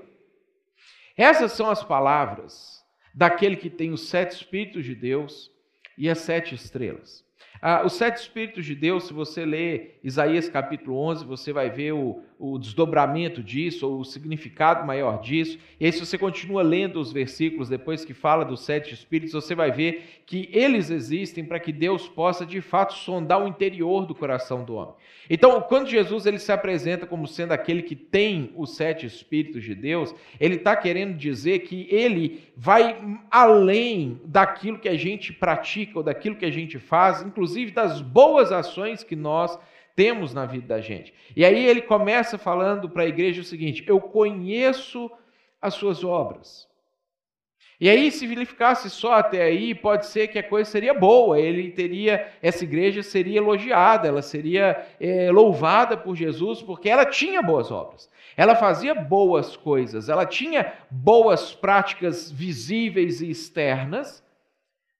Essas 1.17 1.53
são 1.53 1.71
as 1.71 1.85
palavras 1.85 2.85
daquele 3.15 3.57
que 3.57 3.71
tem 3.71 3.93
os 3.93 4.09
sete 4.09 4.33
espíritos 4.33 4.85
de 4.85 4.95
Deus 4.95 5.51
e 5.97 6.09
as 6.09 6.19
sete 6.19 6.55
estrelas. 6.55 7.27
Ah, 7.61 7.83
os 7.85 7.95
sete 7.95 8.19
Espíritos 8.19 8.67
de 8.67 8.75
Deus, 8.75 9.05
se 9.05 9.13
você 9.13 9.45
ler 9.45 9.99
Isaías 10.03 10.49
capítulo 10.49 10.99
11, 10.99 11.25
você 11.25 11.53
vai 11.53 11.71
ver 11.71 11.93
o, 11.93 12.23
o 12.39 12.59
desdobramento 12.59 13.43
disso, 13.43 13.89
ou 13.89 14.01
o 14.01 14.05
significado 14.05 14.87
maior 14.87 15.21
disso. 15.21 15.59
E 15.81 15.87
aí, 15.87 15.93
se 15.93 16.05
você 16.05 16.19
continua 16.19 16.63
lendo 16.63 17.01
os 17.01 17.13
versículos 17.13 17.69
depois 17.69 18.05
que 18.05 18.13
fala 18.13 18.45
dos 18.45 18.61
sete 18.61 18.93
Espíritos, 18.93 19.33
você 19.33 19.55
vai 19.55 19.71
ver 19.71 20.23
que 20.27 20.49
eles 20.53 20.91
existem 20.91 21.45
para 21.45 21.59
que 21.59 21.73
Deus 21.73 22.09
possa 22.09 22.45
de 22.45 22.61
fato 22.61 22.95
sondar 22.95 23.43
o 23.43 23.49
interior 23.49 24.07
do 24.07 24.15
coração 24.15 24.65
do 24.65 24.75
homem. 24.75 24.95
Então, 25.31 25.61
quando 25.63 25.89
Jesus 25.89 26.27
ele 26.27 26.39
se 26.39 26.53
apresenta 26.53 27.07
como 27.07 27.27
sendo 27.27 27.53
aquele 27.53 27.83
que 27.83 27.97
tem 27.97 28.53
os 28.55 28.77
sete 28.77 29.07
Espíritos 29.07 29.65
de 29.65 29.75
Deus, 29.75 30.15
ele 30.39 30.57
está 30.57 30.77
querendo 30.77 31.17
dizer 31.17 31.61
que 31.61 31.87
ele 31.91 32.43
vai 32.57 33.01
além 33.31 34.21
daquilo 34.25 34.79
que 34.79 34.89
a 34.89 34.97
gente 34.97 35.33
pratica 35.33 35.99
ou 35.99 36.03
daquilo 36.03 36.37
que 36.37 36.45
a 36.45 36.51
gente 36.51 36.79
faz, 36.79 37.23
inclusive 37.23 37.71
das 37.71 38.01
boas 38.01 38.53
ações 38.53 39.03
que 39.03 39.17
nós 39.17 39.59
temos 39.97 40.33
na 40.33 40.47
vida 40.47 40.69
da 40.69 40.81
gente. 40.81 41.13
E 41.35 41.45
aí 41.45 41.67
ele 41.67 41.83
começa 41.83 42.39
falando 42.39 42.89
para 42.89 43.03
a 43.03 43.09
igreja 43.09 43.41
o 43.41 43.45
seguinte: 43.45 43.83
eu 43.89 44.01
conheço 44.01 45.11
as 45.61 45.75
suas 45.75 46.05
obras. 46.05 46.69
E 47.79 47.91
aí, 47.91 48.11
se 48.11 48.25
ele 48.25 48.47
ficasse 48.47 48.89
só 48.89 49.15
até 49.15 49.43
aí, 49.43 49.75
pode 49.75 50.07
ser 50.07 50.29
que 50.29 50.39
a 50.39 50.43
coisa 50.43 50.71
seria 50.71 50.95
boa, 50.95 51.39
ele 51.39 51.71
teria, 51.71 52.33
essa 52.41 52.65
igreja 52.65 53.03
seria 53.03 53.37
elogiada, 53.37 54.09
ela 54.09 54.23
seria 54.23 54.87
é, 54.99 55.31
louvada 55.31 55.95
por 55.95 56.17
Jesus, 56.17 56.63
porque 56.63 56.89
ela 56.89 57.05
tinha 57.05 57.43
boas 57.43 57.71
obras, 57.71 58.11
ela 58.35 58.57
fazia 58.57 58.95
boas 58.95 59.57
coisas, 59.57 60.09
ela 60.09 60.25
tinha 60.25 60.73
boas 60.91 61.53
práticas 61.53 62.31
visíveis 62.31 63.21
e 63.21 63.29
externas, 63.29 64.25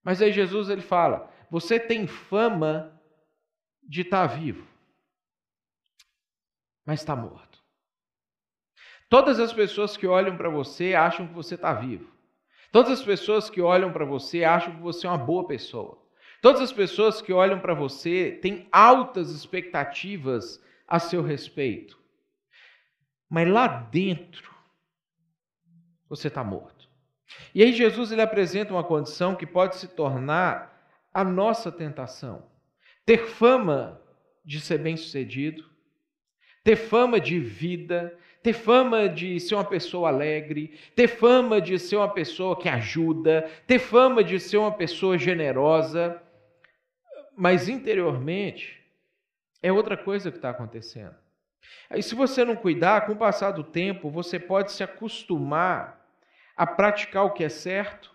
mas 0.05 0.21
aí 0.21 0.31
Jesus 0.31 0.69
ele 0.69 0.83
fala: 0.83 1.31
você 1.51 1.81
tem 1.81 2.07
fama 2.07 2.93
de 3.83 4.03
estar 4.03 4.27
vivo, 4.27 4.67
mas 6.87 7.01
está 7.01 7.17
morto. 7.17 7.63
Todas 9.09 9.39
as 9.41 9.53
pessoas 9.53 9.97
que 9.97 10.07
olham 10.07 10.37
para 10.37 10.49
você 10.49 10.95
acham 10.95 11.27
que 11.27 11.35
você 11.35 11.57
está 11.57 11.75
vivo. 11.75 12.11
Todas 12.73 12.93
as 12.93 13.03
pessoas 13.05 13.51
que 13.51 13.61
olham 13.61 13.93
para 13.93 14.05
você 14.05 14.45
acham 14.45 14.75
que 14.75 14.83
você 14.83 15.07
é 15.07 15.11
uma 15.11 15.19
boa 15.19 15.47
pessoa. 15.47 16.03
Todas 16.41 16.61
as 16.61 16.73
pessoas 16.73 17.21
que 17.21 17.33
olham 17.33 17.59
para 17.61 17.75
você 17.75 18.39
têm 18.43 18.69
altas 18.71 19.31
expectativas 19.31 20.63
a 20.87 20.99
seu 20.99 21.23
respeito. 21.23 21.99
Mas 23.29 23.49
lá 23.49 23.67
dentro, 23.67 24.55
você 26.09 26.29
está 26.29 26.45
morto. 26.45 26.89
E 27.55 27.63
aí 27.63 27.73
Jesus 27.73 28.13
ele 28.13 28.23
apresenta 28.23 28.73
uma 28.73 28.85
condição 28.85 29.35
que 29.35 29.47
pode 29.47 29.77
se 29.77 29.89
tornar 29.89 30.77
a 31.13 31.25
nossa 31.25 31.73
tentação. 31.73 32.49
Ter 33.05 33.27
fama 33.27 34.01
de 34.45 34.61
ser 34.61 34.79
bem-sucedido, 34.79 35.69
ter 36.67 36.75
fama 36.75 37.21
de 37.21 37.39
vida, 37.39 38.19
ter 38.43 38.53
fama 38.53 39.09
de 39.09 39.39
ser 39.39 39.55
uma 39.55 39.65
pessoa 39.65 40.09
alegre, 40.09 40.77
ter 40.97 41.07
fama 41.07 41.61
de 41.61 41.79
ser 41.79 41.95
uma 41.95 42.09
pessoa 42.09 42.59
que 42.59 42.69
ajuda, 42.69 43.49
ter 43.69 43.79
fama 43.79 44.25
de 44.25 44.41
ser 44.41 44.57
uma 44.57 44.73
pessoa 44.73 45.17
generosa, 45.17 46.21
mas 47.37 47.69
interiormente 47.69 48.85
é 49.63 49.71
outra 49.71 49.97
coisa 49.97 50.29
que 50.29 50.39
está 50.39 50.51
acontecendo. 50.51 51.15
Aí, 51.89 52.03
se 52.03 52.17
você 52.17 52.45
não 52.45 52.57
cuidar, 52.57 53.07
com 53.07 53.13
o 53.13 53.17
passar 53.17 53.53
do 53.53 53.63
tempo, 53.63 54.11
você 54.11 54.37
pode 54.37 54.73
se 54.73 54.83
acostumar 54.83 56.05
a 56.57 56.67
praticar 56.67 57.27
o 57.27 57.31
que 57.31 57.45
é 57.45 57.49
certo, 57.49 58.13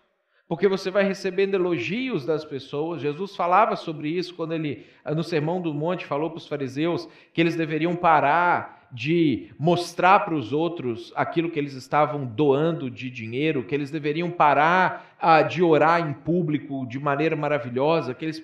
porque 0.52 0.68
você 0.68 0.90
vai 0.90 1.02
recebendo 1.02 1.54
elogios 1.54 2.26
das 2.26 2.44
pessoas. 2.44 3.00
Jesus 3.00 3.34
falava 3.34 3.74
sobre 3.74 4.10
isso 4.10 4.34
quando 4.34 4.52
ele, 4.52 4.84
no 5.16 5.24
Sermão 5.24 5.62
do 5.62 5.72
Monte, 5.72 6.04
falou 6.04 6.28
para 6.28 6.36
os 6.36 6.46
fariseus 6.46 7.08
que 7.32 7.40
eles 7.40 7.56
deveriam 7.56 7.96
parar 7.96 8.81
de 8.92 9.50
mostrar 9.58 10.20
para 10.20 10.34
os 10.34 10.52
outros 10.52 11.12
aquilo 11.16 11.50
que 11.50 11.58
eles 11.58 11.72
estavam 11.72 12.26
doando 12.26 12.90
de 12.90 13.08
dinheiro, 13.08 13.62
que 13.62 13.74
eles 13.74 13.90
deveriam 13.90 14.30
parar 14.30 15.16
ah, 15.18 15.40
de 15.40 15.62
orar 15.62 16.06
em 16.06 16.12
público 16.12 16.86
de 16.86 17.00
maneira 17.00 17.34
maravilhosa, 17.34 18.12
que 18.12 18.22
eles 18.22 18.42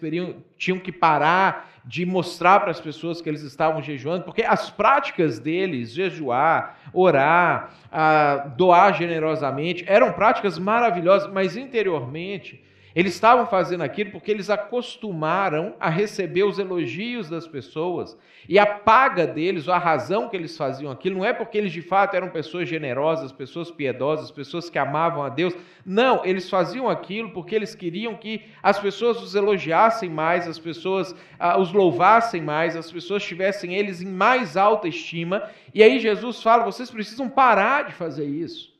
tinham 0.57 0.79
que 0.79 0.91
parar 0.91 1.71
de 1.85 2.07
mostrar 2.07 2.61
para 2.61 2.71
as 2.71 2.81
pessoas 2.81 3.21
que 3.21 3.29
eles 3.29 3.43
estavam 3.43 3.83
jejuando, 3.83 4.25
porque 4.25 4.43
as 4.43 4.71
práticas 4.71 5.39
deles, 5.39 5.93
jejuar, 5.93 6.79
orar, 6.93 7.75
ah, 7.93 8.51
doar 8.57 8.95
generosamente, 8.95 9.85
eram 9.87 10.13
práticas 10.13 10.59
maravilhosas, 10.59 11.31
mas 11.31 11.57
interiormente 11.57 12.63
eles 12.95 13.15
estavam 13.15 13.47
fazendo 13.47 13.83
aquilo 13.83 14.11
porque 14.11 14.31
eles 14.31 14.49
acostumaram 14.49 15.75
a 15.79 15.91
receber 15.91 16.45
os 16.45 16.59
elogios 16.59 17.29
das 17.29 17.47
pessoas. 17.47 18.17
E 18.49 18.59
a 18.59 18.67
paga 18.67 19.27
deles, 19.27 19.69
ou 19.69 19.75
a 19.75 19.79
razão 19.79 20.29
que 20.29 20.37
eles 20.37 20.57
faziam 20.57 20.91
aquilo, 20.91 21.19
não 21.19 21.25
é 21.25 21.33
porque 21.33 21.59
eles 21.59 21.73
de 21.73 21.83
fato 21.83 22.15
eram 22.15 22.31
pessoas 22.31 22.69
generosas, 22.69 23.31
pessoas 23.31 23.71
piedosas, 23.71 24.31
pessoas 24.31 24.71
que 24.71 24.79
amavam 24.79 25.23
a 25.23 25.29
Deus. 25.29 25.55
Não, 25.85 26.25
eles 26.25 26.49
faziam 26.49 26.89
aquilo 26.89 27.31
porque 27.31 27.55
eles 27.55 27.75
queriam 27.75 28.15
que 28.15 28.47
as 28.63 28.79
pessoas 28.79 29.23
os 29.23 29.35
elogiassem 29.35 30.09
mais, 30.09 30.49
as 30.49 30.59
pessoas 30.59 31.15
ah, 31.39 31.59
os 31.59 31.73
louvassem 31.73 32.41
mais, 32.41 32.75
as 32.75 32.91
pessoas 32.91 33.23
tivessem 33.23 33.75
eles 33.75 34.01
em 34.01 34.09
mais 34.09 34.57
alta 34.57 34.89
estima. 34.89 35.43
E 35.75 35.83
aí 35.83 35.99
Jesus 35.99 36.43
fala: 36.43 36.65
vocês 36.65 36.91
precisam 36.91 37.29
parar 37.29 37.85
de 37.85 37.93
fazer 37.93 38.27
isso. 38.27 38.77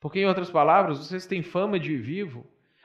Porque, 0.00 0.20
em 0.20 0.26
outras 0.26 0.50
palavras, 0.50 0.98
vocês 0.98 1.24
têm 1.24 1.42
fama 1.42 1.80
de 1.80 1.96
vivo 1.96 2.44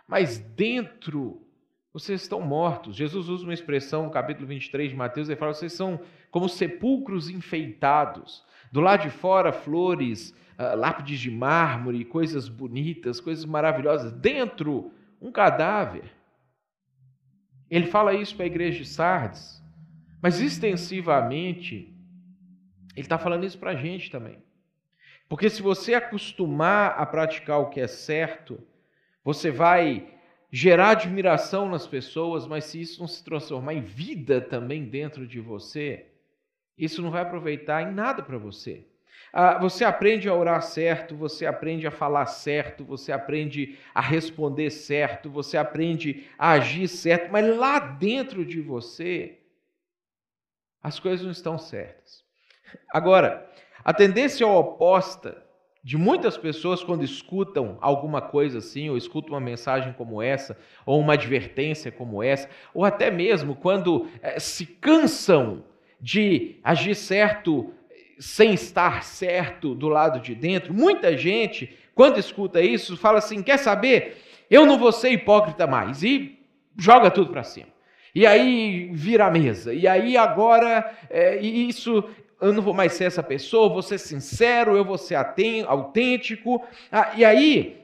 mas 0.10 0.39
dentro 0.39 1.45
vocês 1.93 2.24
estão 2.24 2.41
mortos. 2.41 2.95
Jesus 2.95 3.30
usa 3.30 3.43
uma 3.43 3.54
expressão 3.54 4.06
no 4.06 4.12
capítulo 4.12 4.48
23 4.48 4.89
de 4.89 4.98
Mateus, 4.98 5.30
ele 5.30 5.39
fala: 5.39 5.54
vocês 5.54 5.72
são 5.72 6.02
como 6.32 6.50
sepulcros 6.50 7.30
enfeitados. 7.30 8.43
Do 8.72 8.82
lado 8.82 9.04
de 9.04 9.10
fora, 9.12 9.52
flores, 9.52 10.32
uh, 10.58 10.76
lápides 10.76 11.19
de 11.19 11.30
mármore, 11.30 12.04
coisas 12.06 12.50
bonitas, 12.50 13.22
coisas 13.22 13.45
maravilhosas. 13.45 14.12
Dentro, 14.12 14.91
um 15.22 15.32
cadáver. 15.32 16.12
Ele 17.69 17.86
fala 17.86 18.15
isso 18.15 18.36
para 18.36 18.45
a 18.45 18.48
igreja 18.48 18.80
de 18.80 18.89
Sardes, 18.89 19.63
mas 20.22 20.39
extensivamente, 20.41 21.93
ele 22.95 23.06
está 23.06 23.17
falando 23.19 23.45
isso 23.45 23.60
para 23.60 23.72
a 23.72 23.76
gente 23.76 24.10
também. 24.10 24.39
Porque 25.28 25.52
se 25.52 25.62
você 25.62 25.93
acostumar 25.93 26.95
a 26.98 27.06
praticar 27.06 27.60
o 27.60 27.69
que 27.69 27.80
é 27.80 27.88
certo, 27.88 28.60
você 29.24 29.52
vai 29.52 30.08
gerar 30.52 30.90
admiração 30.92 31.70
nas 31.70 31.86
pessoas, 31.86 32.48
mas 32.48 32.66
se 32.66 32.82
isso 32.82 33.00
não 33.00 33.08
se 33.08 33.24
transformar 33.24 33.74
em 33.74 33.82
vida 33.82 34.42
também 34.42 34.86
dentro 34.86 35.28
de 35.28 35.40
você, 35.40 36.08
isso 36.78 37.02
não 37.02 37.12
vai 37.12 37.22
aproveitar 37.22 37.84
em 37.84 37.94
nada 37.94 38.24
para 38.24 38.38
você. 38.38 38.86
Ah, 39.32 39.60
você 39.60 39.84
aprende 39.84 40.28
a 40.28 40.34
orar 40.34 40.62
certo, 40.62 41.16
você 41.16 41.46
aprende 41.46 41.86
a 41.86 41.92
falar 41.92 42.26
certo, 42.26 42.84
você 42.84 43.12
aprende 43.12 43.78
a 43.94 44.02
responder 44.02 44.72
certo, 44.72 45.30
você 45.30 45.56
aprende 45.56 46.26
a 46.38 46.52
agir 46.52 46.88
certo, 46.88 47.32
mas 47.32 47.46
lá 47.56 47.80
dentro 47.80 48.44
de 48.44 48.60
você 48.60 49.38
as 50.82 51.00
coisas 51.00 51.24
não 51.24 51.32
estão 51.32 51.58
certas. 51.60 52.24
Agora, 52.92 53.48
a 53.84 53.94
tendência 53.94 54.48
oposta 54.48 55.44
de 55.84 55.98
muitas 55.98 56.38
pessoas 56.38 56.84
quando 56.84 57.04
escutam 57.04 57.78
alguma 57.80 58.22
coisa 58.22 58.58
assim, 58.58 58.89
ou 58.89 58.98
escutam 58.98 59.34
uma 59.34 59.39
mensagem 59.39 59.94
como 59.94 60.22
essa, 60.22 60.58
ou 60.86 61.00
uma 61.00 61.13
advertência 61.13 61.92
como 61.92 62.22
essa, 62.22 62.50
ou 62.74 62.84
até 62.84 63.10
mesmo 63.10 63.56
quando 63.56 64.08
é, 64.22 64.39
se 64.39 64.65
cansam 64.65 65.63
de 66.00 66.58
agir 66.63 66.96
certo 66.96 67.74
sem 68.20 68.54
estar 68.54 69.04
certo 69.04 69.74
do 69.74 69.88
lado 69.88 70.20
de 70.20 70.36
dentro. 70.36 70.74
Muita 70.74 71.15
gente, 71.18 71.74
quando 71.96 72.20
escuta 72.20 72.62
isso, 72.62 72.98
fala 72.98 73.20
assim: 73.20 73.42
quer 73.42 73.58
saber? 73.58 74.18
Eu 74.50 74.65
não 74.65 74.78
vou 74.78 74.92
ser 74.92 75.12
hipócrita 75.12 75.65
mais. 75.65 76.04
E 76.04 76.38
joga 76.78 77.10
tudo 77.10 77.32
para 77.32 77.44
cima. 77.44 77.68
E 78.13 78.26
aí 78.26 78.89
vira 78.92 79.28
a 79.28 79.32
mesa. 79.32 79.74
E 79.74 79.88
aí 79.88 80.18
agora 80.18 80.94
é, 81.10 81.38
isso 81.38 82.04
eu 82.41 82.54
não 82.54 82.62
vou 82.62 82.73
mais 82.73 82.93
ser 82.93 83.06
essa 83.06 83.21
pessoa, 83.21 83.69
vou 83.69 83.82
ser 83.82 83.97
sincero, 83.97 84.75
eu 84.75 84.86
vou 84.86 84.97
ser 84.97 85.15
autêntico. 85.67 86.65
Ah, 86.91 87.12
e 87.15 87.25
aí, 87.25 87.82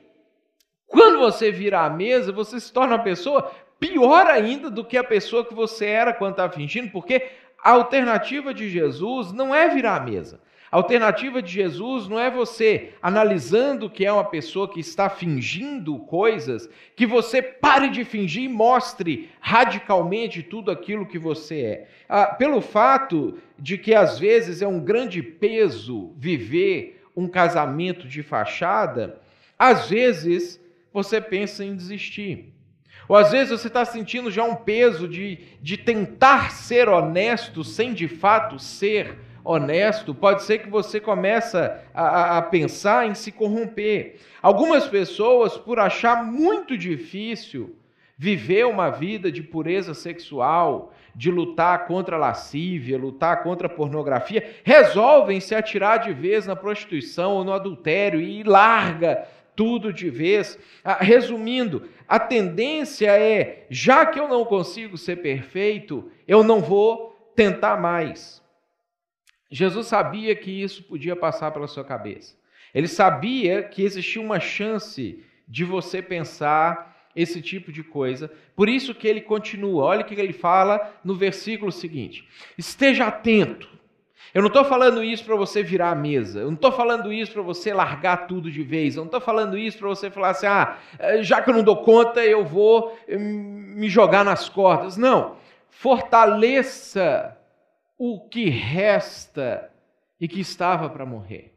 quando 0.88 1.20
você 1.20 1.52
vira 1.52 1.82
a 1.82 1.90
mesa, 1.90 2.32
você 2.32 2.60
se 2.60 2.72
torna 2.72 2.96
uma 2.96 3.04
pessoa 3.04 3.52
pior 3.80 4.28
ainda 4.28 4.70
do 4.70 4.86
que 4.86 4.98
a 4.98 5.04
pessoa 5.04 5.46
que 5.46 5.54
você 5.54 5.86
era 5.86 6.14
quando 6.14 6.32
estava 6.32 6.54
fingindo, 6.54 6.90
porque 6.90 7.30
a 7.62 7.72
alternativa 7.72 8.54
de 8.54 8.70
Jesus 8.70 9.34
não 9.34 9.54
é 9.54 9.68
virar 9.68 9.98
a 9.98 10.00
mesa. 10.00 10.40
A 10.76 10.78
alternativa 10.78 11.42
de 11.42 11.54
Jesus 11.54 12.10
não 12.10 12.20
é 12.20 12.30
você 12.30 12.90
analisando 13.02 13.90
que 13.90 14.06
é 14.06 14.12
uma 14.12 14.26
pessoa 14.26 14.70
que 14.70 14.82
está 14.82 15.10
fingindo 15.10 15.98
coisas, 16.00 16.70
que 16.98 17.06
você 17.06 17.42
pare 17.42 17.90
de 17.90 18.04
fingir 18.04 18.44
e 18.44 18.50
mostre 18.50 19.30
radicalmente 19.40 20.44
tudo 20.44 20.70
aquilo 20.70 21.06
que 21.06 21.18
você 21.18 21.62
é. 21.62 21.88
Ah, 22.10 22.26
pelo 22.26 22.60
fato 22.60 23.38
de 23.58 23.78
que 23.78 23.96
às 23.96 24.20
vezes 24.20 24.62
é 24.62 24.68
um 24.68 24.82
grande 24.82 25.24
peso 25.24 26.12
viver 26.18 27.02
um 27.16 27.30
casamento 27.30 28.06
de 28.06 28.22
fachada, 28.22 29.22
às 29.58 29.90
vezes 29.90 30.60
você 30.92 31.22
pensa 31.22 31.64
em 31.64 31.74
desistir. 31.74 32.54
Ou 33.08 33.16
às 33.16 33.32
vezes 33.32 33.62
você 33.62 33.70
está 33.70 33.86
sentindo 33.86 34.30
já 34.30 34.44
um 34.44 34.58
peso 34.58 35.08
de, 35.08 35.40
de 35.62 35.78
tentar 35.78 36.52
ser 36.52 36.90
honesto 36.90 37.64
sem 37.64 37.94
de 37.94 38.10
fato 38.10 38.60
ser 38.60 39.08
honesto, 39.10 39.26
pode 40.16 40.44
ser 40.44 40.60
que 40.60 40.70
você 40.70 41.00
começa 41.00 41.84
a, 41.94 42.38
a, 42.38 42.42
pensar 42.42 43.08
em 43.08 43.14
se 43.14 43.32
corromper. 43.32 44.16
Algumas 44.42 44.88
pessoas, 44.88 45.56
por 45.56 45.80
achar 45.80 46.26
muito 46.26 46.76
difícil 46.76 47.76
viver 48.18 48.66
uma 48.66 48.90
vida 48.90 49.32
de 49.32 49.44
pureza 49.44 49.94
sexual, 49.94 50.94
de 51.14 51.30
lutar 51.30 51.86
contra 51.86 52.16
a 52.16 52.20
lascívia, 52.20 52.98
lutar 52.98 53.44
contra 53.44 53.68
a 53.68 53.70
pornografia, 53.70 54.56
resolvem 54.64 55.40
se 55.40 55.54
atirar 55.54 56.00
de 56.00 56.14
vez 56.14 56.48
na 56.48 56.56
prostituição 56.56 57.34
ou 57.34 57.44
no 57.44 57.54
adultério 57.54 58.20
e 58.20 58.44
larga 58.44 59.28
tudo 59.56 59.94
de 59.94 60.10
vez. 60.10 60.60
Ah, 60.84 60.98
resumindo, 61.00 61.88
a 62.08 62.20
tendência 62.20 63.12
é, 63.12 63.66
já 63.70 64.06
que 64.06 64.20
eu 64.20 64.28
não 64.28 64.44
consigo 64.44 64.98
ser 64.98 65.18
perfeito, 65.18 66.12
eu 66.28 66.44
não 66.44 66.60
vou 66.62 67.16
tentar 67.36 67.80
mais. 67.80 68.44
Jesus 69.50 69.88
sabia 69.88 70.36
que 70.36 70.52
isso 70.52 70.84
podia 70.84 71.16
passar 71.16 71.52
pela 71.52 71.68
sua 71.68 71.84
cabeça. 71.84 72.36
Ele 72.74 72.88
sabia 72.88 73.64
que 73.64 73.84
existia 73.84 74.22
uma 74.22 74.40
chance 74.40 75.24
de 75.48 75.64
você 75.64 76.02
pensar 76.02 76.96
esse 77.16 77.42
tipo 77.42 77.72
de 77.72 77.84
coisa. 77.84 78.30
Por 78.56 78.68
isso 78.68 78.94
que 78.94 79.08
ele 79.08 79.22
continua. 79.22 79.86
Olha 79.86 80.02
o 80.02 80.06
que 80.06 80.14
ele 80.16 80.34
fala 80.34 80.94
no 81.04 81.16
versículo 81.16 81.72
seguinte: 81.72 82.28
Esteja 82.58 83.08
atento. 83.08 83.76
Eu 84.34 84.42
não 84.42 84.50
estou 84.50 84.66
falando 84.66 85.02
isso 85.02 85.24
para 85.24 85.38
você 85.38 85.64
virar 85.64 85.92
a 85.92 85.96
mesa. 85.96 86.42
Eu 86.42 86.48
não 86.48 86.56
estou 86.56 86.72
falando 86.72 87.14
isso 87.14 87.32
para 87.32 87.42
você 87.42 87.74
largar 87.74 88.28
tudo 88.28 88.52
de 88.52 88.64
vez. 88.64 88.96
Eu 88.96 89.02
não 89.02 89.08
estou 89.08 89.22
falando 89.22 89.58
isso 89.58 89.78
para 89.78 89.88
você 89.88 90.12
falar 90.12 90.32
assim: 90.32 90.46
ah, 90.46 90.78
já 91.22 91.42
que 91.42 91.50
eu 91.50 91.54
não 91.54 91.64
dou 91.64 91.78
conta, 91.78 92.22
eu 92.26 92.44
vou 92.44 92.98
hum, 93.08 93.76
me 93.78 93.88
jogar 93.88 94.26
nas 94.26 94.50
cordas. 94.50 94.98
Não. 94.98 95.38
Fortaleça 95.70 97.35
o 97.98 98.28
que 98.28 98.50
resta 98.50 99.72
e 100.20 100.28
que 100.28 100.40
estava 100.40 100.90
para 100.90 101.06
morrer. 101.06 101.54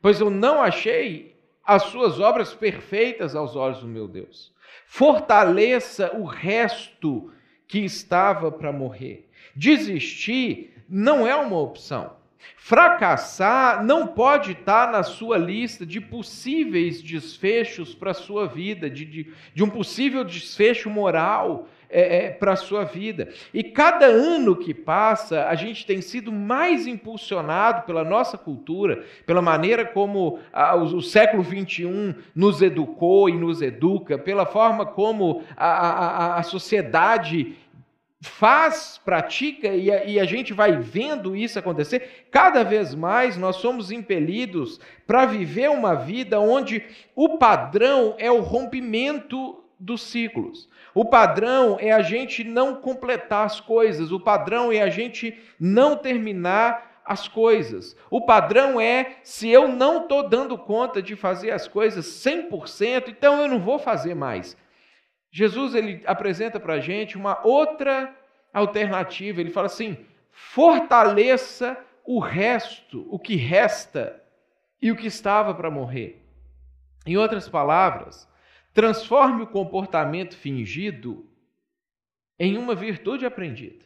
Pois 0.00 0.20
eu 0.20 0.30
não 0.30 0.62
achei 0.62 1.36
as 1.64 1.84
suas 1.84 2.18
obras 2.18 2.52
perfeitas 2.54 3.36
aos 3.36 3.54
olhos 3.54 3.80
do 3.80 3.86
meu 3.86 4.08
Deus. 4.08 4.52
Fortaleça 4.86 6.14
o 6.16 6.24
resto 6.24 7.32
que 7.68 7.78
estava 7.78 8.50
para 8.50 8.72
morrer. 8.72 9.30
Desistir 9.54 10.84
não 10.88 11.26
é 11.26 11.34
uma 11.34 11.58
opção. 11.58 12.16
Fracassar 12.56 13.84
não 13.84 14.06
pode 14.06 14.52
estar 14.52 14.90
na 14.90 15.02
sua 15.02 15.36
lista 15.36 15.84
de 15.84 16.00
possíveis 16.00 17.02
desfechos 17.02 17.94
para 17.94 18.12
a 18.12 18.14
sua 18.14 18.46
vida, 18.46 18.88
de, 18.88 19.04
de, 19.04 19.32
de 19.54 19.64
um 19.64 19.68
possível 19.68 20.22
desfecho 20.24 20.88
moral 20.88 21.66
é, 21.92 22.24
é, 22.24 22.30
para 22.30 22.52
a 22.52 22.56
sua 22.56 22.84
vida. 22.84 23.28
E 23.52 23.62
cada 23.62 24.06
ano 24.06 24.56
que 24.56 24.72
passa, 24.72 25.44
a 25.44 25.54
gente 25.54 25.84
tem 25.84 26.00
sido 26.00 26.32
mais 26.32 26.86
impulsionado 26.86 27.82
pela 27.82 28.02
nossa 28.02 28.38
cultura, 28.38 29.04
pela 29.26 29.42
maneira 29.42 29.84
como 29.84 30.38
a, 30.50 30.74
o, 30.74 30.84
o, 30.84 31.02
século 31.02 31.44
XXI 31.44 32.14
nos 32.34 32.62
educou 32.62 33.28
e 33.28 33.36
nos 33.36 33.60
educa, 33.60 34.16
pela 34.16 34.46
forma 34.46 34.86
como 34.86 35.42
a, 35.54 35.66
a, 35.66 36.36
a 36.38 36.42
sociedade 36.42 37.58
faz, 38.22 39.00
pratica 39.04 39.68
e 39.68 39.90
a, 39.90 40.04
e 40.04 40.20
a, 40.20 40.24
gente 40.24 40.52
vai 40.52 40.76
vendo 40.76 41.34
isso 41.34 41.58
acontecer, 41.58 42.26
cada 42.30 42.62
vez 42.62 42.94
mais 42.94 43.36
nós 43.36 43.56
somos 43.56 43.90
impelidos 43.90 44.78
para 45.06 45.26
viver 45.26 45.68
uma 45.68 45.94
vida 45.94 46.38
onde 46.38 46.84
o 47.16 47.36
padrão 47.36 48.14
é 48.18 48.30
o 48.30 48.40
rompimento 48.40 49.62
dos 49.78 50.02
ciclos. 50.02 50.68
O 50.94 51.04
padrão 51.04 51.76
é 51.80 51.90
a 51.90 52.00
gente 52.00 52.44
não 52.44 52.76
completar 52.76 53.44
as 53.44 53.58
coisas, 53.58 54.12
o 54.12 54.20
padrão 54.20 54.70
é 54.70 54.80
a 54.80 54.88
gente 54.88 55.36
não 55.58 55.96
terminar 55.96 57.02
as 57.04 57.26
coisas. 57.26 57.96
O 58.08 58.20
padrão 58.20 58.80
é 58.80 59.16
se 59.24 59.48
eu 59.48 59.66
não 59.66 60.02
estou 60.02 60.28
dando 60.28 60.56
conta 60.56 61.02
de 61.02 61.16
fazer 61.16 61.50
as 61.50 61.66
coisas 61.66 62.06
100%, 62.06 63.08
então 63.08 63.40
eu 63.40 63.48
não 63.48 63.58
vou 63.58 63.80
fazer 63.80 64.14
mais. 64.14 64.56
Jesus 65.32 65.74
ele 65.74 66.02
apresenta 66.06 66.60
para 66.60 66.74
a 66.74 66.80
gente 66.80 67.16
uma 67.16 67.44
outra 67.44 68.14
alternativa. 68.52 69.40
Ele 69.40 69.50
fala 69.50 69.66
assim: 69.66 69.96
fortaleça 70.30 71.76
o 72.04 72.20
resto, 72.20 73.04
o 73.10 73.18
que 73.18 73.34
resta 73.34 74.22
e 74.80 74.92
o 74.92 74.96
que 74.96 75.08
estava 75.08 75.52
para 75.54 75.70
morrer. 75.70 76.22
Em 77.04 77.16
outras 77.16 77.48
palavras, 77.48 78.28
Transforme 78.72 79.42
o 79.42 79.46
comportamento 79.46 80.34
fingido 80.34 81.26
em 82.38 82.56
uma 82.56 82.74
virtude 82.74 83.26
aprendida. 83.26 83.84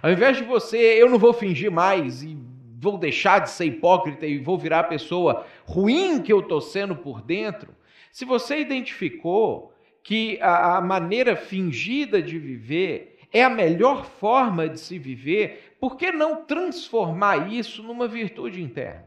Ao 0.00 0.10
invés 0.10 0.36
de 0.36 0.44
você, 0.44 0.76
eu 0.76 1.10
não 1.10 1.18
vou 1.18 1.32
fingir 1.32 1.70
mais 1.70 2.22
e 2.22 2.38
vou 2.78 2.98
deixar 2.98 3.40
de 3.40 3.50
ser 3.50 3.64
hipócrita 3.64 4.24
e 4.24 4.38
vou 4.38 4.56
virar 4.56 4.80
a 4.80 4.84
pessoa 4.84 5.44
ruim 5.64 6.22
que 6.22 6.32
eu 6.32 6.40
estou 6.40 6.60
sendo 6.60 6.94
por 6.94 7.20
dentro, 7.20 7.74
se 8.12 8.24
você 8.24 8.60
identificou 8.60 9.74
que 10.06 10.38
a, 10.40 10.76
a 10.76 10.80
maneira 10.80 11.34
fingida 11.34 12.22
de 12.22 12.38
viver 12.38 13.18
é 13.32 13.42
a 13.42 13.50
melhor 13.50 14.04
forma 14.04 14.68
de 14.68 14.78
se 14.78 15.00
viver, 15.00 15.74
por 15.80 15.96
que 15.96 16.12
não 16.12 16.44
transformar 16.44 17.52
isso 17.52 17.82
numa 17.82 18.06
virtude 18.06 18.62
interna? 18.62 19.04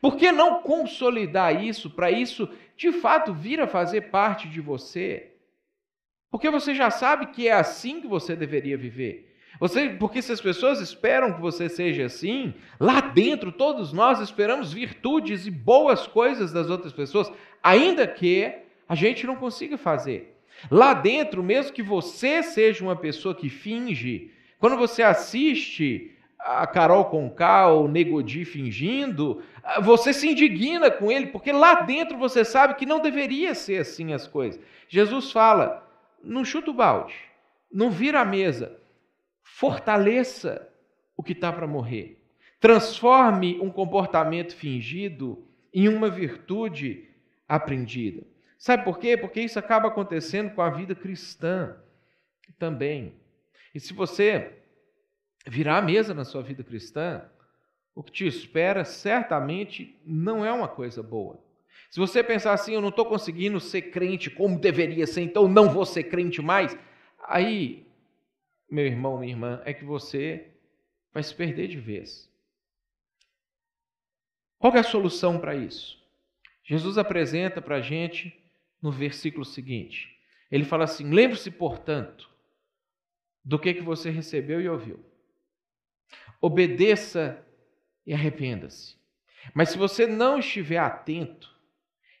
Por 0.00 0.16
que 0.16 0.32
não 0.32 0.60
consolidar 0.60 1.64
isso 1.64 1.88
para 1.88 2.10
isso 2.10 2.48
de 2.76 2.90
fato 2.90 3.32
vir 3.32 3.60
a 3.60 3.68
fazer 3.68 4.10
parte 4.10 4.48
de 4.48 4.60
você? 4.60 5.34
Porque 6.32 6.50
você 6.50 6.74
já 6.74 6.90
sabe 6.90 7.26
que 7.26 7.46
é 7.46 7.52
assim 7.52 8.00
que 8.00 8.08
você 8.08 8.34
deveria 8.34 8.76
viver. 8.76 9.32
Você, 9.60 9.90
porque 9.90 10.20
se 10.20 10.32
as 10.32 10.40
pessoas 10.40 10.80
esperam 10.80 11.32
que 11.32 11.40
você 11.40 11.68
seja 11.68 12.06
assim, 12.06 12.54
lá 12.80 13.00
dentro 13.00 13.52
todos 13.52 13.92
nós 13.92 14.18
esperamos 14.18 14.72
virtudes 14.72 15.46
e 15.46 15.50
boas 15.50 16.08
coisas 16.08 16.52
das 16.52 16.68
outras 16.68 16.92
pessoas, 16.92 17.30
ainda 17.62 18.04
que 18.04 18.52
a 18.88 18.96
gente 18.96 19.24
não 19.24 19.36
consiga 19.36 19.78
fazer. 19.78 20.39
Lá 20.70 20.92
dentro, 20.92 21.42
mesmo 21.42 21.72
que 21.72 21.82
você 21.82 22.42
seja 22.42 22.82
uma 22.82 22.96
pessoa 22.96 23.34
que 23.34 23.48
finge, 23.48 24.32
quando 24.58 24.76
você 24.76 25.02
assiste 25.02 26.10
a 26.38 26.66
Carol 26.66 27.04
Conká 27.04 27.68
ou 27.68 27.86
Negodi 27.86 28.44
fingindo, 28.44 29.42
você 29.82 30.12
se 30.12 30.28
indigna 30.28 30.90
com 30.90 31.10
ele, 31.10 31.26
porque 31.28 31.52
lá 31.52 31.82
dentro 31.82 32.18
você 32.18 32.44
sabe 32.44 32.74
que 32.74 32.86
não 32.86 33.00
deveria 33.00 33.54
ser 33.54 33.80
assim 33.82 34.12
as 34.12 34.26
coisas. 34.26 34.60
Jesus 34.88 35.30
fala: 35.30 35.86
não 36.22 36.44
chuta 36.44 36.70
o 36.70 36.74
balde, 36.74 37.14
não 37.72 37.90
vira 37.90 38.20
a 38.20 38.24
mesa, 38.24 38.78
fortaleça 39.42 40.68
o 41.16 41.22
que 41.22 41.32
está 41.32 41.52
para 41.52 41.66
morrer. 41.66 42.18
Transforme 42.58 43.58
um 43.60 43.70
comportamento 43.70 44.54
fingido 44.54 45.42
em 45.72 45.88
uma 45.88 46.10
virtude 46.10 47.08
aprendida. 47.48 48.26
Sabe 48.60 48.84
por 48.84 48.98
quê? 48.98 49.16
Porque 49.16 49.40
isso 49.40 49.58
acaba 49.58 49.88
acontecendo 49.88 50.54
com 50.54 50.60
a 50.60 50.68
vida 50.68 50.94
cristã 50.94 51.74
também. 52.58 53.18
E 53.74 53.80
se 53.80 53.94
você 53.94 54.62
virar 55.46 55.78
a 55.78 55.82
mesa 55.82 56.12
na 56.12 56.26
sua 56.26 56.42
vida 56.42 56.62
cristã, 56.62 57.26
o 57.94 58.02
que 58.02 58.12
te 58.12 58.26
espera 58.26 58.84
certamente 58.84 59.98
não 60.04 60.44
é 60.44 60.52
uma 60.52 60.68
coisa 60.68 61.02
boa. 61.02 61.42
Se 61.90 61.98
você 61.98 62.22
pensar 62.22 62.52
assim, 62.52 62.74
eu 62.74 62.82
não 62.82 62.90
estou 62.90 63.06
conseguindo 63.06 63.58
ser 63.60 63.90
crente 63.90 64.28
como 64.28 64.60
deveria 64.60 65.06
ser, 65.06 65.22
então 65.22 65.48
não 65.48 65.70
vou 65.70 65.86
ser 65.86 66.04
crente 66.04 66.42
mais, 66.42 66.76
aí, 67.26 67.86
meu 68.70 68.84
irmão, 68.84 69.18
minha 69.18 69.32
irmã, 69.32 69.62
é 69.64 69.72
que 69.72 69.86
você 69.86 70.48
vai 71.14 71.22
se 71.22 71.34
perder 71.34 71.66
de 71.66 71.80
vez. 71.80 72.30
Qual 74.58 74.76
é 74.76 74.80
a 74.80 74.84
solução 74.84 75.40
para 75.40 75.54
isso? 75.56 75.98
Jesus 76.62 76.98
apresenta 76.98 77.62
para 77.62 77.76
a 77.76 77.80
gente 77.80 78.38
no 78.80 78.90
versículo 78.90 79.44
seguinte. 79.44 80.16
Ele 80.50 80.64
fala 80.64 80.84
assim: 80.84 81.08
lembre-se, 81.10 81.50
portanto, 81.50 82.30
do 83.44 83.58
que, 83.58 83.74
que 83.74 83.82
você 83.82 84.10
recebeu 84.10 84.60
e 84.60 84.68
ouviu. 84.68 85.04
Obedeça 86.40 87.44
e 88.06 88.12
arrependa-se. 88.12 88.96
Mas 89.54 89.70
se 89.70 89.78
você 89.78 90.06
não 90.06 90.38
estiver 90.38 90.78
atento, 90.78 91.54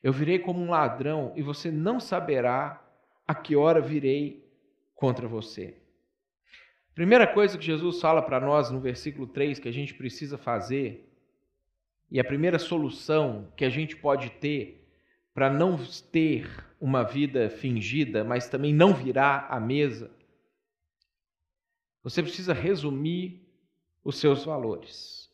eu 0.02 0.12
virei 0.12 0.38
como 0.38 0.60
um 0.60 0.70
ladrão 0.70 1.32
e 1.36 1.42
você 1.42 1.70
não 1.70 2.00
saberá 2.00 2.82
a 3.26 3.34
que 3.34 3.54
hora 3.54 3.80
virei 3.80 4.44
contra 4.94 5.28
você. 5.28 5.76
Primeira 6.94 7.26
coisa 7.26 7.56
que 7.56 7.64
Jesus 7.64 8.00
fala 8.00 8.20
para 8.20 8.40
nós 8.40 8.70
no 8.70 8.80
versículo 8.80 9.26
3 9.26 9.58
que 9.58 9.68
a 9.68 9.72
gente 9.72 9.94
precisa 9.94 10.36
fazer, 10.36 11.06
e 12.10 12.18
a 12.18 12.24
primeira 12.24 12.58
solução 12.58 13.52
que 13.56 13.64
a 13.64 13.70
gente 13.70 13.96
pode 13.96 14.30
ter 14.30 14.79
para 15.34 15.50
não 15.50 15.78
ter 16.12 16.48
uma 16.80 17.02
vida 17.02 17.48
fingida, 17.50 18.24
mas 18.24 18.48
também 18.48 18.74
não 18.74 18.94
virar 18.94 19.46
a 19.50 19.60
mesa, 19.60 20.10
você 22.02 22.22
precisa 22.22 22.52
resumir 22.52 23.46
os 24.02 24.18
seus 24.18 24.44
valores. 24.44 25.30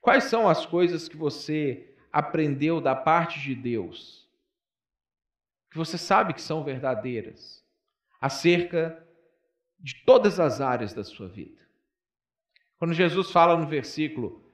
Quais 0.00 0.24
são 0.24 0.48
as 0.48 0.64
coisas 0.64 1.08
que 1.08 1.16
você 1.16 1.94
aprendeu 2.16 2.80
da 2.80 2.94
parte 2.94 3.38
de 3.40 3.54
Deus, 3.54 4.26
que 5.70 5.76
você 5.76 5.98
sabe 5.98 6.32
que 6.32 6.40
são 6.40 6.64
verdadeiras, 6.64 7.62
acerca 8.18 9.06
de 9.78 10.02
todas 10.06 10.40
as 10.40 10.62
áreas 10.62 10.94
da 10.94 11.04
sua 11.04 11.28
vida. 11.28 11.60
Quando 12.78 12.94
Jesus 12.94 13.30
fala 13.30 13.56
no 13.56 13.66
versículo, 13.66 14.50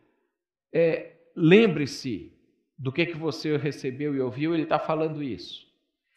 é, 0.72 1.16
lembre-se 1.36 2.36
do 2.82 2.90
que, 2.90 3.06
que 3.06 3.16
você 3.16 3.56
recebeu 3.56 4.12
e 4.12 4.20
ouviu, 4.20 4.52
ele 4.52 4.64
está 4.64 4.76
falando 4.76 5.22
isso. 5.22 5.68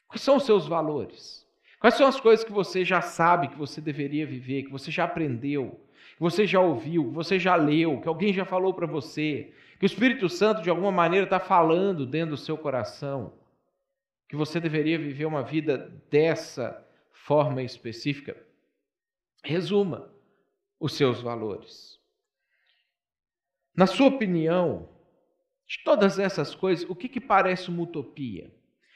Quais 0.07 0.23
são 0.23 0.37
os 0.37 0.45
seus 0.45 0.65
valores? 0.65 1.45
Quais 1.79 1.93
são 1.93 2.07
as 2.07 2.19
coisas 2.19 2.43
que 2.43 2.51
você 2.51 2.83
já 2.83 3.01
sabe 3.01 3.49
que 3.49 3.55
você 3.55 3.79
deveria 3.79 4.25
viver, 4.25 4.63
que 4.63 4.71
você 4.71 4.89
já 4.89 5.03
aprendeu, 5.03 5.79
que 6.15 6.19
você 6.19 6.47
já 6.47 6.59
ouviu, 6.59 7.03
que 7.03 7.13
você 7.13 7.37
já 7.37 7.55
leu, 7.55 8.01
que 8.01 8.07
alguém 8.07 8.33
já 8.33 8.45
falou 8.45 8.73
para 8.73 8.87
você, 8.87 9.53
que 9.77 9.85
o 9.85 9.85
Espírito 9.85 10.27
Santo 10.27 10.63
de 10.63 10.69
alguma 10.71 10.91
maneira 10.91 11.25
está 11.25 11.39
falando 11.39 12.03
dentro 12.03 12.31
do 12.31 12.37
seu 12.37 12.57
coração, 12.57 13.33
que 14.27 14.35
você 14.35 14.59
deveria 14.59 14.97
viver 14.97 15.25
uma 15.25 15.43
vida 15.43 15.77
dessa 16.09 16.83
forma 17.11 17.61
específica. 17.61 18.35
Resuma 19.43 20.11
os 20.79 20.93
seus 20.93 21.21
valores. 21.21 21.99
Na 23.75 23.85
sua 23.85 24.07
opinião, 24.07 24.94
de 25.67 25.83
todas 25.83 26.19
essas 26.19 26.53
coisas, 26.53 26.87
o 26.89 26.95
que, 26.95 27.09
que 27.09 27.19
parece 27.19 27.69
uma 27.69 27.83
utopia? 27.83 28.51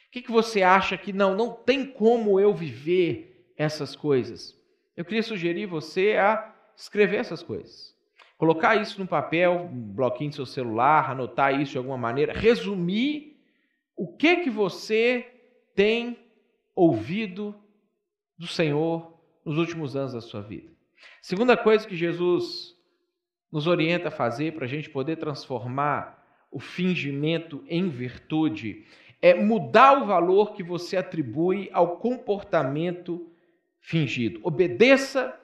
O 0.07 0.11
que, 0.11 0.21
que 0.21 0.31
você 0.31 0.61
acha 0.61 0.97
que 0.97 1.13
não, 1.13 1.35
não 1.35 1.53
tem 1.53 1.85
como 1.85 2.39
eu 2.39 2.53
viver 2.53 3.51
essas 3.57 3.95
coisas? 3.95 4.57
Eu 4.95 5.05
queria 5.05 5.23
sugerir 5.23 5.65
você 5.65 6.15
a 6.15 6.53
escrever 6.75 7.17
essas 7.17 7.43
coisas. 7.43 7.95
Colocar 8.37 8.75
isso 8.75 8.99
no 8.99 9.07
papel, 9.07 9.69
um 9.71 9.93
bloquinho 9.93 10.29
do 10.29 10.35
seu 10.35 10.45
celular, 10.45 11.11
anotar 11.11 11.59
isso 11.59 11.73
de 11.73 11.77
alguma 11.77 11.97
maneira, 11.97 12.33
resumir 12.33 13.37
o 13.95 14.07
que 14.15 14.37
que 14.37 14.49
você 14.49 15.27
tem 15.75 16.17
ouvido 16.73 17.53
do 18.37 18.47
Senhor 18.47 19.13
nos 19.43 19.57
últimos 19.57 19.95
anos 19.95 20.13
da 20.13 20.21
sua 20.21 20.41
vida. 20.41 20.69
Segunda 21.21 21.57
coisa 21.57 21.87
que 21.87 21.95
Jesus 21.95 22.75
nos 23.51 23.67
orienta 23.67 24.07
a 24.07 24.11
fazer 24.11 24.53
para 24.53 24.65
a 24.65 24.67
gente 24.67 24.89
poder 24.89 25.17
transformar 25.17 26.18
o 26.51 26.59
fingimento 26.59 27.63
em 27.67 27.89
virtude 27.89 28.85
é 29.21 29.33
mudar 29.33 30.01
o 30.01 30.05
valor 30.05 30.53
que 30.53 30.63
você 30.63 30.97
atribui 30.97 31.69
ao 31.73 31.97
comportamento 31.97 33.27
fingido. 33.81 34.39
Obedeça 34.43 35.37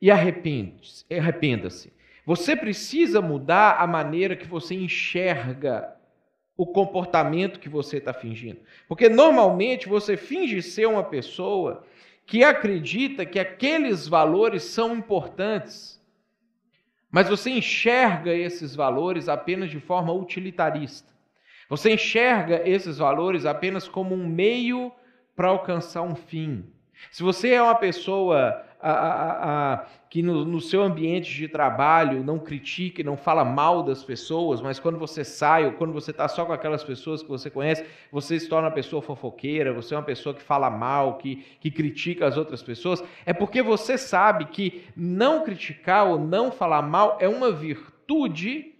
e 0.00 0.10
arrependa-se. 0.10 1.92
Você 2.26 2.56
precisa 2.56 3.20
mudar 3.20 3.76
a 3.78 3.86
maneira 3.86 4.36
que 4.36 4.46
você 4.46 4.74
enxerga 4.74 5.94
o 6.56 6.66
comportamento 6.66 7.58
que 7.58 7.68
você 7.68 7.96
está 7.96 8.12
fingindo. 8.12 8.60
Porque 8.86 9.08
normalmente 9.08 9.88
você 9.88 10.16
finge 10.16 10.62
ser 10.62 10.86
uma 10.86 11.02
pessoa 11.02 11.84
que 12.26 12.42
acredita 12.44 13.26
que 13.26 13.38
aqueles 13.38 14.06
valores 14.06 14.62
são 14.62 14.96
importantes, 14.96 16.00
mas 17.14 17.28
você 17.28 17.48
enxerga 17.48 18.34
esses 18.34 18.74
valores 18.74 19.28
apenas 19.28 19.70
de 19.70 19.78
forma 19.78 20.12
utilitarista. 20.12 21.14
Você 21.68 21.92
enxerga 21.92 22.68
esses 22.68 22.98
valores 22.98 23.46
apenas 23.46 23.86
como 23.86 24.16
um 24.16 24.26
meio 24.26 24.90
para 25.36 25.46
alcançar 25.46 26.02
um 26.02 26.16
fim. 26.16 26.64
Se 27.10 27.22
você 27.22 27.50
é 27.50 27.62
uma 27.62 27.74
pessoa 27.74 28.64
a, 28.80 28.90
a, 28.90 29.72
a, 29.72 29.86
que 30.10 30.22
no, 30.22 30.44
no, 30.44 30.60
seu 30.60 30.82
ambiente 30.82 31.32
de 31.34 31.48
trabalho 31.48 32.22
não 32.22 32.38
critique, 32.38 33.02
não 33.02 33.16
fala 33.16 33.42
mal 33.42 33.82
das 33.82 34.04
pessoas, 34.04 34.60
mas 34.60 34.78
quando 34.78 34.98
você 34.98 35.24
sai 35.24 35.64
ou 35.64 35.72
quando 35.72 35.94
você 35.94 36.10
está 36.10 36.28
só 36.28 36.44
com 36.44 36.52
aquelas 36.52 36.84
pessoas 36.84 37.22
que 37.22 37.28
você 37.28 37.48
conhece, 37.48 37.82
você 38.12 38.38
se 38.38 38.46
torna 38.46 38.68
uma 38.68 38.74
pessoa 38.74 39.00
fofoqueira, 39.00 39.72
você 39.72 39.94
é 39.94 39.96
uma 39.96 40.04
pessoa 40.04 40.34
que 40.34 40.42
fala 40.42 40.68
mal, 40.68 41.16
que, 41.16 41.36
que 41.58 41.70
critica 41.70 42.26
as 42.26 42.36
outras 42.36 42.62
pessoas, 42.62 43.02
é 43.24 43.32
porque 43.32 43.62
você 43.62 43.96
sabe 43.96 44.44
que 44.46 44.84
não 44.94 45.42
criticar 45.44 46.06
ou 46.06 46.18
não 46.18 46.52
falar 46.52 46.82
mal 46.82 47.16
é 47.20 47.28
uma 47.28 47.50
virtude 47.50 48.73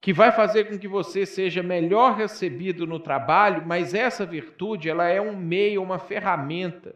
que 0.00 0.12
vai 0.12 0.32
fazer 0.32 0.64
com 0.64 0.78
que 0.78 0.88
você 0.88 1.26
seja 1.26 1.62
melhor 1.62 2.16
recebido 2.16 2.86
no 2.86 2.98
trabalho, 2.98 3.66
mas 3.66 3.92
essa 3.92 4.24
virtude 4.24 4.88
ela 4.88 5.06
é 5.06 5.20
um 5.20 5.36
meio, 5.36 5.82
uma 5.82 5.98
ferramenta 5.98 6.94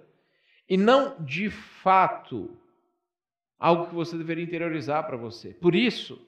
e 0.68 0.76
não 0.76 1.22
de 1.22 1.50
fato 1.50 2.56
algo 3.58 3.86
que 3.86 3.94
você 3.94 4.16
deveria 4.16 4.44
interiorizar 4.44 5.06
para 5.06 5.16
você. 5.16 5.50
Por 5.50 5.74
isso, 5.74 6.26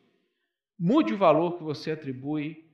mude 0.79 1.15
o 1.15 1.19
valor 1.19 1.57
que 1.57 1.65
você 1.65 1.93
atribui 1.93 2.65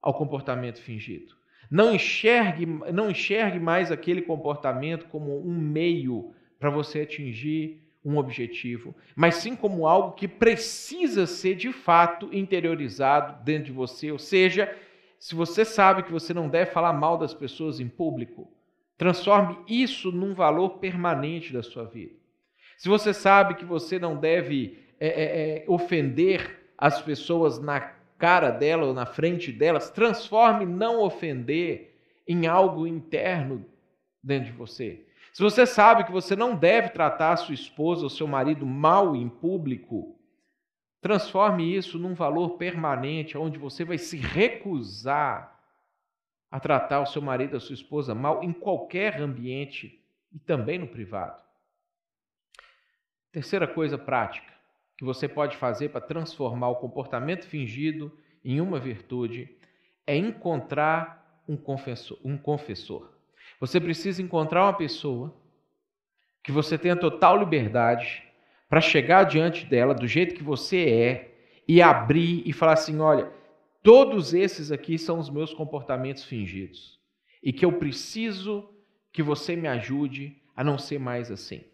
ao 0.00 0.14
comportamento 0.14 0.80
fingido. 0.80 1.34
Não 1.70 1.94
enxergue, 1.94 2.66
não 2.66 3.10
enxergue 3.10 3.60
mais 3.60 3.92
aquele 3.92 4.22
comportamento 4.22 5.06
como 5.06 5.38
um 5.46 5.54
meio 5.54 6.34
para 6.58 6.70
você 6.70 7.02
atingir 7.02 7.82
um 8.04 8.16
objetivo, 8.16 8.94
mas 9.14 9.36
sim 9.36 9.54
como 9.54 9.86
algo 9.86 10.12
que 10.12 10.26
precisa 10.26 11.26
ser 11.26 11.54
de 11.54 11.72
fato 11.72 12.28
interiorizado 12.32 13.44
dentro 13.44 13.64
de 13.64 13.72
você. 13.72 14.10
Ou 14.10 14.18
seja, 14.18 14.74
se 15.18 15.34
você 15.34 15.64
sabe 15.64 16.02
que 16.02 16.12
você 16.12 16.32
não 16.32 16.48
deve 16.48 16.70
falar 16.70 16.92
mal 16.92 17.18
das 17.18 17.34
pessoas 17.34 17.78
em 17.78 17.88
público, 17.88 18.48
Transforme 19.00 19.56
isso 19.66 20.12
num 20.12 20.34
valor 20.34 20.78
permanente 20.78 21.54
da 21.54 21.62
sua 21.62 21.86
vida. 21.86 22.12
Se 22.76 22.86
você 22.86 23.14
sabe 23.14 23.54
que 23.54 23.64
você 23.64 23.98
não 23.98 24.14
deve 24.14 24.78
é, 25.00 25.08
é, 25.08 25.14
é, 25.22 25.64
ofender 25.66 26.70
as 26.76 27.00
pessoas 27.00 27.58
na 27.58 27.80
cara 27.80 28.50
dela 28.50 28.84
ou 28.84 28.92
na 28.92 29.06
frente 29.06 29.50
delas, 29.50 29.88
transforme 29.88 30.66
não 30.66 31.00
ofender 31.00 31.98
em 32.28 32.46
algo 32.46 32.86
interno 32.86 33.64
dentro 34.22 34.52
de 34.52 34.58
você. 34.58 35.06
Se 35.40 35.44
você 35.44 35.64
sabe 35.64 36.04
que 36.04 36.12
você 36.12 36.36
não 36.36 36.54
deve 36.54 36.90
tratar 36.90 37.34
sua 37.38 37.54
esposa 37.54 38.02
ou 38.02 38.10
seu 38.10 38.26
marido 38.26 38.66
mal 38.66 39.16
em 39.16 39.26
público, 39.26 40.20
transforme 41.00 41.74
isso 41.74 41.98
num 41.98 42.12
valor 42.12 42.58
permanente, 42.58 43.38
onde 43.38 43.58
você 43.58 43.82
vai 43.82 43.96
se 43.96 44.18
recusar 44.18 45.58
a 46.50 46.60
tratar 46.60 47.00
o 47.00 47.06
seu 47.06 47.22
marido, 47.22 47.56
a 47.56 47.60
sua 47.60 47.72
esposa 47.72 48.14
mal 48.14 48.44
em 48.44 48.52
qualquer 48.52 49.18
ambiente 49.18 50.04
e 50.30 50.38
também 50.38 50.78
no 50.78 50.86
privado. 50.86 51.42
Terceira 53.32 53.66
coisa 53.66 53.96
prática 53.96 54.52
que 54.98 55.06
você 55.06 55.26
pode 55.26 55.56
fazer 55.56 55.88
para 55.88 56.02
transformar 56.02 56.68
o 56.68 56.76
comportamento 56.76 57.46
fingido 57.46 58.12
em 58.44 58.60
uma 58.60 58.78
virtude 58.78 59.56
é 60.06 60.14
encontrar 60.14 61.42
um 61.48 61.56
confessor, 61.56 62.18
um 62.22 62.36
confessor. 62.36 63.19
Você 63.60 63.78
precisa 63.78 64.22
encontrar 64.22 64.64
uma 64.64 64.72
pessoa 64.72 65.32
que 66.42 66.50
você 66.50 66.76
tenha 66.78 66.96
total 66.96 67.38
liberdade 67.38 68.24
para 68.68 68.80
chegar 68.80 69.24
diante 69.24 69.66
dela 69.66 69.94
do 69.94 70.06
jeito 70.06 70.34
que 70.34 70.42
você 70.42 70.88
é 70.88 71.34
e 71.68 71.80
abrir 71.82 72.42
e 72.46 72.52
falar 72.52 72.72
assim: 72.72 72.98
olha, 72.98 73.30
Todos 73.82 74.34
esses 74.34 74.70
aqui 74.70 74.98
são 74.98 75.18
os 75.18 75.30
meus 75.30 75.54
comportamentos 75.54 76.24
fingidos 76.24 76.98
e 77.42 77.50
que 77.50 77.64
eu 77.64 77.72
preciso 77.72 78.68
que 79.10 79.22
você 79.22 79.56
me 79.56 79.66
ajude 79.66 80.36
a 80.54 80.62
não 80.62 80.76
ser 80.76 80.98
mais 80.98 81.30
assim. 81.30 81.64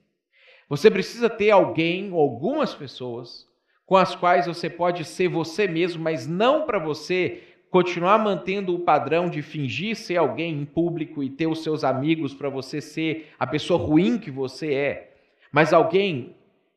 Você 0.69 0.89
precisa 0.89 1.29
ter 1.29 1.51
alguém 1.51 2.13
ou 2.13 2.21
algumas 2.21 2.75
pessoas 2.75 3.49
com 3.85 3.97
as 3.97 4.15
quais 4.15 4.47
você 4.47 4.71
pode 4.71 5.05
ser 5.05 5.29
você 5.29 5.67
mesmo, 5.67 6.03
mas 6.03 6.29
não 6.29 6.65
para 6.65 6.79
você 6.79 7.43
continuar 7.77 8.17
mantendo 8.17 8.75
o 8.75 8.79
padrão 8.79 9.29
de 9.29 9.43
fingir 9.43 9.95
ser 9.97 10.17
alguém 10.17 10.63
em 10.63 10.65
público 10.65 11.23
e 11.23 11.29
ter 11.29 11.47
os 11.47 11.63
seus 11.63 11.85
amigos 11.85 12.33
para 12.33 12.49
você 12.49 12.81
ser 12.81 13.31
a 13.39 13.47
pessoa 13.47 13.79
ruim 13.79 14.17
que 14.17 14.31
você 14.31 14.73
é, 14.73 15.17
mas 15.53 15.75
alguém 15.75 16.35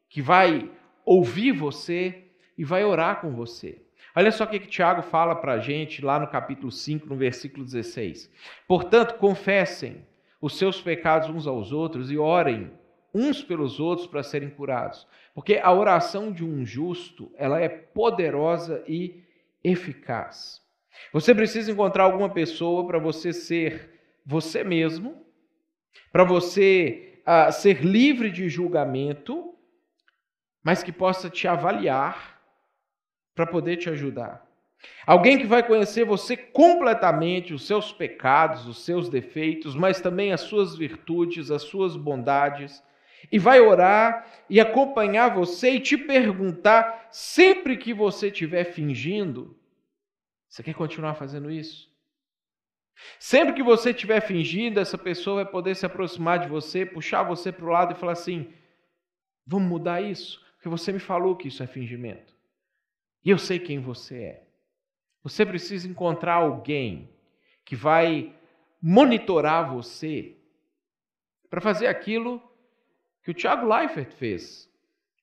que 0.10 0.22
vai 0.22 0.70
ouvir 1.06 1.54
você 1.54 2.26
e 2.58 2.66
vai 2.66 2.84
orar 2.84 3.22
com 3.22 3.32
você. 3.32 3.82
Olha 4.14 4.30
só 4.30 4.44
o 4.44 4.48
que, 4.48 4.60
que 4.60 4.68
Tiago 4.68 5.02
fala 5.02 5.36
para 5.36 5.54
a 5.54 5.60
gente 5.60 6.04
lá 6.04 6.20
no 6.20 6.28
capítulo 6.28 6.70
5, 6.70 7.08
no 7.08 7.16
versículo 7.16 7.64
16. 7.64 8.30
Portanto, 8.68 9.18
confessem 9.20 10.06
os 10.42 10.58
seus 10.58 10.82
pecados 10.82 11.30
uns 11.30 11.48
aos 11.48 11.72
outros 11.72 12.12
e 12.12 12.18
orem 12.18 12.74
uns 13.14 13.42
pelos 13.42 13.80
outros 13.80 14.06
para 14.06 14.22
serem 14.22 14.50
curados. 14.50 15.08
Porque 15.34 15.62
a 15.64 15.72
oração 15.72 16.30
de 16.30 16.44
um 16.44 16.66
justo, 16.66 17.32
ela 17.38 17.58
é 17.62 17.70
poderosa 17.70 18.84
e 18.86 19.24
eficaz. 19.64 20.68
Você 21.12 21.34
precisa 21.34 21.72
encontrar 21.72 22.04
alguma 22.04 22.30
pessoa 22.30 22.86
para 22.86 23.00
você 23.00 23.34
ser 23.34 24.00
você 24.26 24.64
mesmo, 24.64 25.26
para 26.12 26.24
você 26.24 27.22
uh, 27.28 27.52
ser 27.52 27.84
livre 27.84 28.30
de 28.30 28.50
julgamento, 28.50 29.56
mas 30.64 30.84
que 30.84 30.92
possa 30.92 31.30
te 31.30 31.48
avaliar 31.48 32.40
para 33.34 33.46
poder 33.46 33.78
te 33.78 33.90
ajudar. 33.90 34.46
Alguém 35.06 35.38
que 35.38 35.46
vai 35.46 35.66
conhecer 35.66 36.06
você 36.06 36.38
completamente, 36.38 37.54
os 37.54 37.66
seus 37.66 37.92
pecados, 37.92 38.68
os 38.68 38.84
seus 38.86 39.10
defeitos, 39.10 39.76
mas 39.76 40.00
também 40.00 40.32
as 40.32 40.42
suas 40.42 40.76
virtudes, 40.78 41.52
as 41.52 41.64
suas 41.64 41.96
bondades, 41.98 42.84
e 43.32 43.38
vai 43.38 43.60
orar 43.60 44.26
e 44.50 44.60
acompanhar 44.60 45.34
você 45.34 45.72
e 45.72 45.80
te 45.80 45.98
perguntar 45.98 47.08
sempre 47.12 47.76
que 47.76 47.94
você 47.94 48.28
estiver 48.28 48.66
fingindo: 48.66 49.59
você 50.50 50.64
quer 50.64 50.74
continuar 50.74 51.14
fazendo 51.14 51.52
isso? 51.52 51.88
Sempre 53.18 53.54
que 53.54 53.64
você 53.64 53.92
estiver 53.92 54.20
fingindo, 54.20 54.80
essa 54.80 54.98
pessoa 54.98 55.44
vai 55.44 55.52
poder 55.52 55.76
se 55.76 55.86
aproximar 55.86 56.40
de 56.40 56.50
você, 56.50 56.86
puxar 56.86 57.24
você 57.24 57.52
para 57.52 57.66
o 57.66 57.70
lado 57.70 57.94
e 57.94 57.96
falar 57.96 58.14
assim: 58.14 58.52
vamos 59.46 59.70
mudar 59.70 60.02
isso, 60.02 60.44
porque 60.56 60.68
você 60.68 60.92
me 60.92 61.00
falou 61.00 61.36
que 61.36 61.48
isso 61.48 61.64
é 61.64 61.68
fingimento. 61.68 62.36
E 63.24 63.30
eu 63.30 63.38
sei 63.38 63.60
quem 63.60 63.80
você 63.80 64.18
é. 64.24 64.48
Você 65.24 65.46
precisa 65.46 65.88
encontrar 65.88 66.36
alguém 66.36 67.10
que 67.64 67.76
vai 67.76 68.34
monitorar 68.82 69.74
você 69.74 70.38
para 71.50 71.62
fazer 71.62 71.88
aquilo 71.88 72.42
que 73.24 73.32
o 73.32 73.34
Thiago 73.34 73.68
Leifert 73.68 74.14
fez 74.14 74.70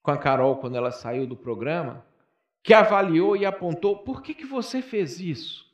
com 0.03 0.11
a 0.11 0.19
Carol 0.19 0.57
quando 0.59 0.77
ela 0.77 0.91
saiu 0.91 1.27
do 1.27 1.37
programa, 1.37 2.07
que 2.67 2.75
avaliou 2.75 3.37
e 3.37 3.47
apontou 3.47 3.99
por 3.99 4.21
que, 4.21 4.35
que 4.35 4.45
você 4.45 4.83
fez 4.83 5.21
isso. 5.21 5.73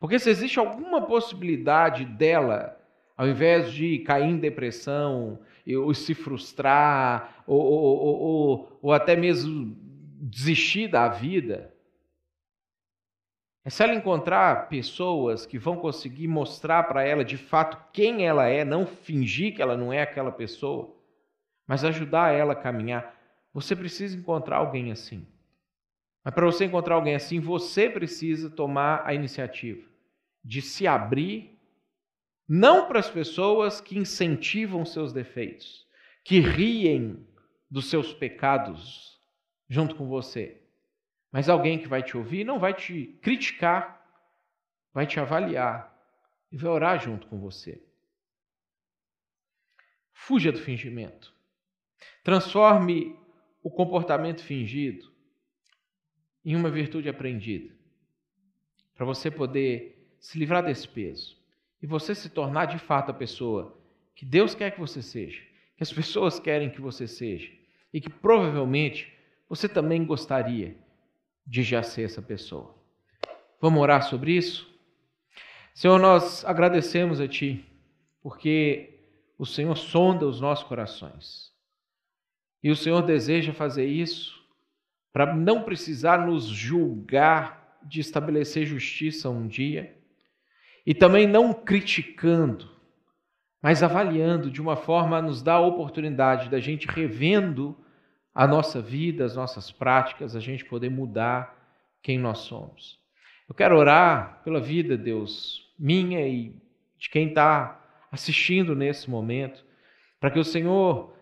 Porque 0.00 0.18
se 0.18 0.28
existe 0.28 0.58
alguma 0.58 1.02
possibilidade 1.02 2.04
dela, 2.04 2.76
ao 3.16 3.28
invés 3.28 3.72
de 3.72 4.00
cair 4.00 4.24
em 4.24 4.36
depressão, 4.36 5.38
ou 5.76 5.94
se 5.94 6.12
frustrar, 6.12 7.44
ou, 7.46 7.60
ou, 7.60 7.98
ou, 8.20 8.78
ou 8.82 8.92
até 8.92 9.14
mesmo 9.14 9.76
desistir 10.20 10.88
da 10.88 11.06
vida, 11.06 11.72
é 13.64 13.70
se 13.70 13.80
ela 13.80 13.94
encontrar 13.94 14.68
pessoas 14.68 15.46
que 15.46 15.56
vão 15.56 15.76
conseguir 15.76 16.26
mostrar 16.26 16.82
para 16.82 17.04
ela 17.04 17.24
de 17.24 17.36
fato 17.36 17.78
quem 17.92 18.26
ela 18.26 18.48
é, 18.48 18.64
não 18.64 18.84
fingir 18.84 19.54
que 19.54 19.62
ela 19.62 19.76
não 19.76 19.92
é 19.92 20.02
aquela 20.02 20.32
pessoa, 20.32 20.96
mas 21.64 21.84
ajudar 21.84 22.34
ela 22.34 22.54
a 22.54 22.56
caminhar, 22.56 23.17
você 23.60 23.74
precisa 23.74 24.16
encontrar 24.16 24.58
alguém 24.58 24.92
assim. 24.92 25.26
Mas 26.24 26.34
para 26.34 26.46
você 26.46 26.64
encontrar 26.64 26.94
alguém 26.94 27.14
assim, 27.14 27.40
você 27.40 27.88
precisa 27.88 28.50
tomar 28.50 29.02
a 29.06 29.14
iniciativa 29.14 29.88
de 30.44 30.62
se 30.62 30.86
abrir, 30.86 31.58
não 32.46 32.86
para 32.86 32.98
as 32.98 33.10
pessoas 33.10 33.80
que 33.80 33.98
incentivam 33.98 34.84
seus 34.84 35.12
defeitos, 35.12 35.86
que 36.24 36.40
riem 36.40 37.26
dos 37.70 37.90
seus 37.90 38.12
pecados 38.12 39.20
junto 39.68 39.94
com 39.94 40.06
você, 40.06 40.62
mas 41.30 41.48
alguém 41.48 41.78
que 41.78 41.88
vai 41.88 42.02
te 42.02 42.16
ouvir 42.16 42.44
não 42.44 42.58
vai 42.58 42.72
te 42.72 43.18
criticar, 43.22 44.02
vai 44.92 45.06
te 45.06 45.20
avaliar 45.20 45.94
e 46.50 46.56
vai 46.56 46.70
orar 46.70 46.98
junto 46.98 47.26
com 47.26 47.38
você. 47.38 47.82
Fuja 50.12 50.50
do 50.50 50.58
fingimento. 50.58 51.32
Transforme 52.24 53.18
o 53.62 53.70
comportamento 53.70 54.42
fingido 54.42 55.10
em 56.44 56.56
uma 56.56 56.70
virtude 56.70 57.08
aprendida, 57.08 57.74
para 58.94 59.04
você 59.04 59.30
poder 59.30 60.14
se 60.18 60.38
livrar 60.38 60.64
desse 60.64 60.88
peso 60.88 61.36
e 61.82 61.86
você 61.86 62.14
se 62.14 62.28
tornar 62.28 62.66
de 62.66 62.78
fato 62.78 63.10
a 63.10 63.14
pessoa 63.14 63.78
que 64.14 64.24
Deus 64.24 64.54
quer 64.54 64.72
que 64.72 64.80
você 64.80 65.02
seja, 65.02 65.42
que 65.76 65.82
as 65.82 65.92
pessoas 65.92 66.40
querem 66.40 66.70
que 66.70 66.80
você 66.80 67.06
seja 67.06 67.50
e 67.92 68.00
que 68.00 68.10
provavelmente 68.10 69.12
você 69.48 69.68
também 69.68 70.04
gostaria 70.04 70.76
de 71.46 71.62
já 71.62 71.82
ser 71.82 72.02
essa 72.02 72.20
pessoa. 72.20 72.74
Vamos 73.60 73.80
orar 73.80 74.02
sobre 74.02 74.32
isso? 74.32 74.68
Senhor, 75.72 75.98
nós 75.98 76.44
agradecemos 76.44 77.20
a 77.20 77.28
Ti, 77.28 77.64
porque 78.20 78.98
o 79.38 79.46
Senhor 79.46 79.76
sonda 79.76 80.26
os 80.26 80.40
nossos 80.40 80.66
corações. 80.66 81.47
E 82.62 82.70
o 82.70 82.76
Senhor 82.76 83.02
deseja 83.02 83.52
fazer 83.52 83.86
isso 83.86 84.38
para 85.12 85.34
não 85.34 85.62
precisar 85.62 86.26
nos 86.26 86.44
julgar 86.44 87.78
de 87.82 88.00
estabelecer 88.00 88.66
justiça 88.66 89.30
um 89.30 89.46
dia, 89.46 89.96
e 90.86 90.94
também 90.94 91.26
não 91.26 91.52
criticando, 91.52 92.68
mas 93.60 93.82
avaliando 93.82 94.50
de 94.50 94.60
uma 94.60 94.76
forma 94.76 95.18
a 95.18 95.22
nos 95.22 95.42
dar 95.42 95.54
a 95.54 95.60
oportunidade 95.60 96.48
da 96.48 96.60
gente 96.60 96.86
revendo 96.86 97.76
a 98.34 98.46
nossa 98.46 98.80
vida, 98.80 99.24
as 99.24 99.34
nossas 99.34 99.70
práticas, 99.70 100.36
a 100.36 100.40
gente 100.40 100.64
poder 100.64 100.90
mudar 100.90 101.56
quem 102.02 102.18
nós 102.18 102.38
somos. 102.38 102.98
Eu 103.48 103.54
quero 103.54 103.76
orar 103.76 104.40
pela 104.44 104.60
vida, 104.60 104.96
Deus, 104.96 105.72
minha 105.78 106.26
e 106.26 106.54
de 106.98 107.10
quem 107.10 107.28
está 107.28 107.84
assistindo 108.10 108.74
nesse 108.74 109.10
momento, 109.10 109.64
para 110.20 110.30
que 110.30 110.38
o 110.38 110.44
Senhor 110.44 111.17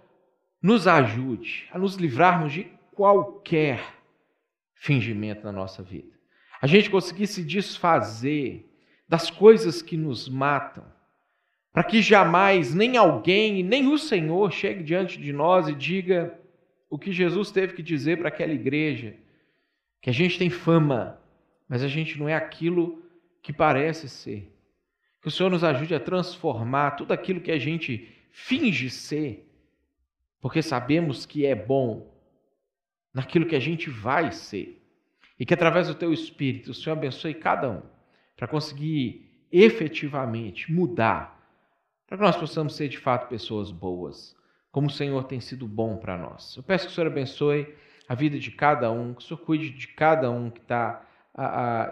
nos 0.66 0.88
ajude 0.88 1.68
a 1.70 1.78
nos 1.78 1.94
livrarmos 1.94 2.52
de 2.52 2.66
qualquer 2.92 3.80
fingimento 4.74 5.44
na 5.44 5.52
nossa 5.52 5.80
vida. 5.80 6.10
A 6.60 6.66
gente 6.66 6.90
conseguir 6.90 7.28
se 7.28 7.44
desfazer 7.44 8.68
das 9.08 9.30
coisas 9.30 9.80
que 9.80 9.96
nos 9.96 10.28
matam, 10.28 10.84
para 11.72 11.84
que 11.84 12.02
jamais 12.02 12.74
nem 12.74 12.96
alguém, 12.96 13.62
nem 13.62 13.86
o 13.86 13.96
Senhor 13.96 14.50
chegue 14.50 14.82
diante 14.82 15.20
de 15.20 15.32
nós 15.32 15.68
e 15.68 15.74
diga: 15.74 16.36
o 16.90 16.98
que 16.98 17.12
Jesus 17.12 17.52
teve 17.52 17.74
que 17.74 17.82
dizer 17.82 18.18
para 18.18 18.26
aquela 18.26 18.52
igreja, 18.52 19.14
que 20.02 20.10
a 20.10 20.12
gente 20.12 20.36
tem 20.36 20.50
fama, 20.50 21.16
mas 21.68 21.84
a 21.84 21.88
gente 21.88 22.18
não 22.18 22.28
é 22.28 22.34
aquilo 22.34 23.04
que 23.40 23.52
parece 23.52 24.08
ser. 24.08 24.52
Que 25.22 25.28
o 25.28 25.30
Senhor 25.30 25.48
nos 25.48 25.62
ajude 25.62 25.94
a 25.94 26.00
transformar 26.00 26.92
tudo 26.92 27.12
aquilo 27.12 27.40
que 27.40 27.52
a 27.52 27.58
gente 27.58 28.08
finge 28.32 28.90
ser, 28.90 29.45
porque 30.40 30.62
sabemos 30.62 31.26
que 31.26 31.44
é 31.46 31.54
bom, 31.54 32.14
naquilo 33.12 33.46
que 33.46 33.56
a 33.56 33.60
gente 33.60 33.88
vai 33.90 34.32
ser. 34.32 34.82
E 35.38 35.44
que 35.44 35.54
através 35.54 35.88
do 35.88 35.94
teu 35.94 36.12
Espírito 36.12 36.70
o 36.70 36.74
Senhor 36.74 36.96
abençoe 36.96 37.34
cada 37.34 37.70
um, 37.70 37.82
para 38.36 38.48
conseguir 38.48 39.46
efetivamente 39.52 40.72
mudar, 40.72 41.36
para 42.06 42.16
que 42.16 42.22
nós 42.22 42.36
possamos 42.36 42.74
ser 42.74 42.88
de 42.88 42.98
fato 42.98 43.28
pessoas 43.28 43.70
boas 43.70 44.36
como 44.76 44.88
o 44.88 44.90
Senhor 44.90 45.24
tem 45.24 45.40
sido 45.40 45.66
bom 45.66 45.96
para 45.96 46.18
nós. 46.18 46.54
Eu 46.54 46.62
peço 46.62 46.84
que 46.84 46.92
o 46.92 46.94
Senhor 46.94 47.06
abençoe 47.06 47.74
a 48.06 48.14
vida 48.14 48.38
de 48.38 48.50
cada 48.50 48.92
um, 48.92 49.14
que 49.14 49.22
o 49.22 49.24
Senhor 49.26 49.38
cuide 49.38 49.70
de 49.70 49.88
cada 49.88 50.30
um 50.30 50.50
que 50.50 50.60
está 50.60 51.02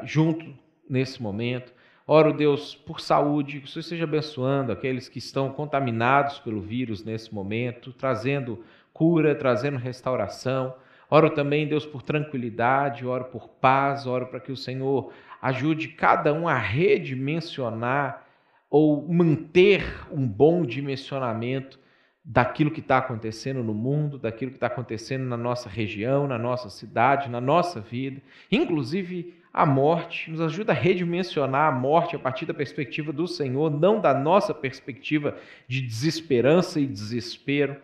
junto 0.03 0.55
nesse 0.87 1.23
momento. 1.23 1.73
Oro, 2.07 2.35
Deus, 2.35 2.75
por 2.75 3.01
saúde, 3.01 3.61
que 3.61 3.67
o 3.67 3.69
Senhor 3.69 3.81
esteja 3.81 4.05
abençoando 4.05 4.71
aqueles 4.71 5.09
que 5.09 5.19
estão 5.19 5.51
contaminados 5.51 6.39
pelo 6.39 6.61
vírus 6.61 7.03
nesse 7.03 7.35
momento, 7.35 7.95
trazendo 7.95 8.63
cura, 8.93 9.35
trazendo 9.35 9.79
restauração. 9.79 10.75
Oro 11.11 11.31
também, 11.31 11.67
Deus, 11.67 11.87
por 11.87 12.03
tranquilidade, 12.03 13.07
oro 13.07 13.25
por 13.25 13.49
paz, 13.49 14.07
oro 14.07 14.27
para 14.27 14.39
que 14.39 14.53
o 14.53 14.57
Senhor 14.57 15.15
ajude 15.41 15.89
cada 15.89 16.31
um 16.35 16.47
a 16.47 16.59
redimensionar 16.59 18.27
ou 18.69 19.09
manter 19.09 20.07
um 20.13 20.29
bom 20.29 20.63
dimensionamento 20.63 21.79
daquilo 22.23 22.71
que 22.71 22.81
está 22.81 22.99
acontecendo 22.99 23.63
no 23.63 23.73
mundo, 23.73 24.19
daquilo 24.19 24.51
que 24.51 24.59
está 24.59 24.67
acontecendo 24.67 25.25
na 25.25 25.39
nossa 25.39 25.71
região, 25.71 26.27
na 26.27 26.39
nossa 26.39 26.69
cidade, 26.69 27.31
na 27.31 27.41
nossa 27.41 27.81
vida, 27.81 28.21
inclusive 28.51 29.43
a 29.55 29.65
morte. 29.65 30.29
Nos 30.29 30.41
ajuda 30.41 30.73
a 30.73 30.75
redimensionar 30.75 31.73
a 31.73 31.79
morte 31.79 32.17
a 32.17 32.19
partir 32.19 32.45
da 32.45 32.53
perspectiva 32.53 33.13
do 33.13 33.29
Senhor, 33.29 33.71
não 33.71 34.01
da 34.01 34.13
nossa 34.13 34.53
perspectiva 34.53 35.37
de 35.69 35.81
desesperança 35.81 36.81
e 36.81 36.87
desespero. 36.87 37.77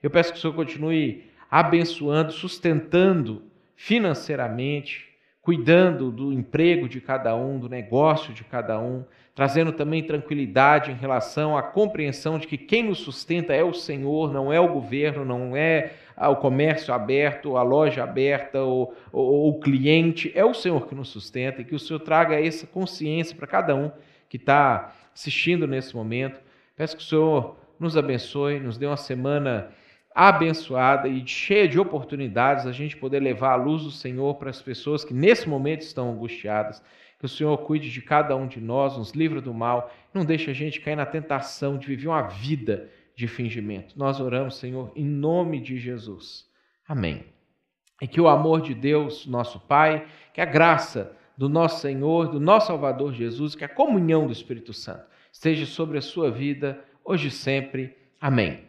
Eu 0.00 0.10
peço 0.10 0.32
que 0.32 0.38
o 0.38 0.40
Senhor 0.40 0.54
continue 0.54 1.24
abençoando, 1.50 2.30
sustentando 2.30 3.42
financeiramente, 3.74 5.08
cuidando 5.42 6.12
do 6.12 6.32
emprego 6.32 6.88
de 6.88 7.00
cada 7.00 7.34
um, 7.34 7.58
do 7.58 7.68
negócio 7.68 8.32
de 8.32 8.44
cada 8.44 8.78
um, 8.78 9.04
trazendo 9.34 9.72
também 9.72 10.02
tranquilidade 10.02 10.92
em 10.92 10.96
relação 10.96 11.56
à 11.56 11.62
compreensão 11.62 12.38
de 12.38 12.46
que 12.46 12.58
quem 12.58 12.84
nos 12.84 12.98
sustenta 12.98 13.54
é 13.54 13.64
o 13.64 13.72
Senhor, 13.72 14.32
não 14.32 14.52
é 14.52 14.60
o 14.60 14.68
governo, 14.68 15.24
não 15.24 15.56
é 15.56 15.94
o 16.26 16.36
comércio 16.36 16.92
aberto, 16.92 17.56
a 17.56 17.62
loja 17.62 18.02
aberta, 18.02 18.60
ou, 18.60 18.94
ou 19.12 19.50
o 19.50 19.60
cliente, 19.60 20.32
é 20.34 20.44
o 20.44 20.54
Senhor 20.54 20.88
que 20.88 20.94
nos 20.94 21.10
sustenta 21.10 21.60
e 21.60 21.64
que 21.64 21.74
o 21.74 21.78
Senhor 21.78 22.00
traga 22.00 22.40
essa 22.40 22.66
consciência 22.66 23.36
para 23.36 23.46
cada 23.46 23.76
um 23.76 23.92
que 24.28 24.36
está 24.36 24.92
assistindo 25.14 25.66
nesse 25.66 25.94
momento. 25.94 26.40
Peço 26.74 26.96
que 26.96 27.02
o 27.02 27.06
Senhor 27.06 27.56
nos 27.78 27.96
abençoe, 27.96 28.58
nos 28.58 28.76
dê 28.76 28.86
uma 28.86 28.96
semana 28.96 29.70
abençoada 30.12 31.06
e 31.06 31.24
cheia 31.24 31.68
de 31.68 31.78
oportunidades, 31.78 32.66
a 32.66 32.72
gente 32.72 32.96
poder 32.96 33.20
levar 33.20 33.52
a 33.52 33.56
luz 33.56 33.84
do 33.84 33.90
Senhor 33.92 34.34
para 34.34 34.50
as 34.50 34.60
pessoas 34.60 35.04
que 35.04 35.14
nesse 35.14 35.48
momento 35.48 35.82
estão 35.82 36.10
angustiadas. 36.10 36.82
Que 37.20 37.26
o 37.26 37.28
Senhor 37.28 37.56
cuide 37.58 37.90
de 37.90 38.00
cada 38.00 38.34
um 38.36 38.46
de 38.46 38.60
nós, 38.60 38.96
nos 38.96 39.12
livre 39.12 39.40
do 39.40 39.52
mal, 39.52 39.92
não 40.14 40.24
deixe 40.24 40.50
a 40.50 40.54
gente 40.54 40.80
cair 40.80 40.96
na 40.96 41.06
tentação 41.06 41.76
de 41.76 41.86
viver 41.86 42.08
uma 42.08 42.22
vida 42.22 42.88
de 43.18 43.26
fingimento. 43.26 43.98
Nós 43.98 44.20
oramos, 44.20 44.58
Senhor, 44.58 44.92
em 44.94 45.04
nome 45.04 45.58
de 45.60 45.76
Jesus. 45.76 46.46
Amém. 46.86 47.24
E 48.00 48.06
que 48.06 48.20
o 48.20 48.28
amor 48.28 48.60
de 48.60 48.72
Deus, 48.72 49.26
nosso 49.26 49.58
Pai, 49.58 50.06
que 50.32 50.40
a 50.40 50.44
graça 50.44 51.16
do 51.36 51.48
nosso 51.48 51.80
Senhor, 51.80 52.28
do 52.28 52.38
nosso 52.38 52.68
Salvador 52.68 53.12
Jesus, 53.12 53.56
que 53.56 53.64
a 53.64 53.68
comunhão 53.68 54.24
do 54.24 54.32
Espírito 54.32 54.72
Santo 54.72 55.04
esteja 55.32 55.66
sobre 55.66 55.98
a 55.98 56.00
sua 56.00 56.30
vida, 56.30 56.78
hoje 57.04 57.26
e 57.26 57.32
sempre. 57.32 57.92
Amém. 58.20 58.67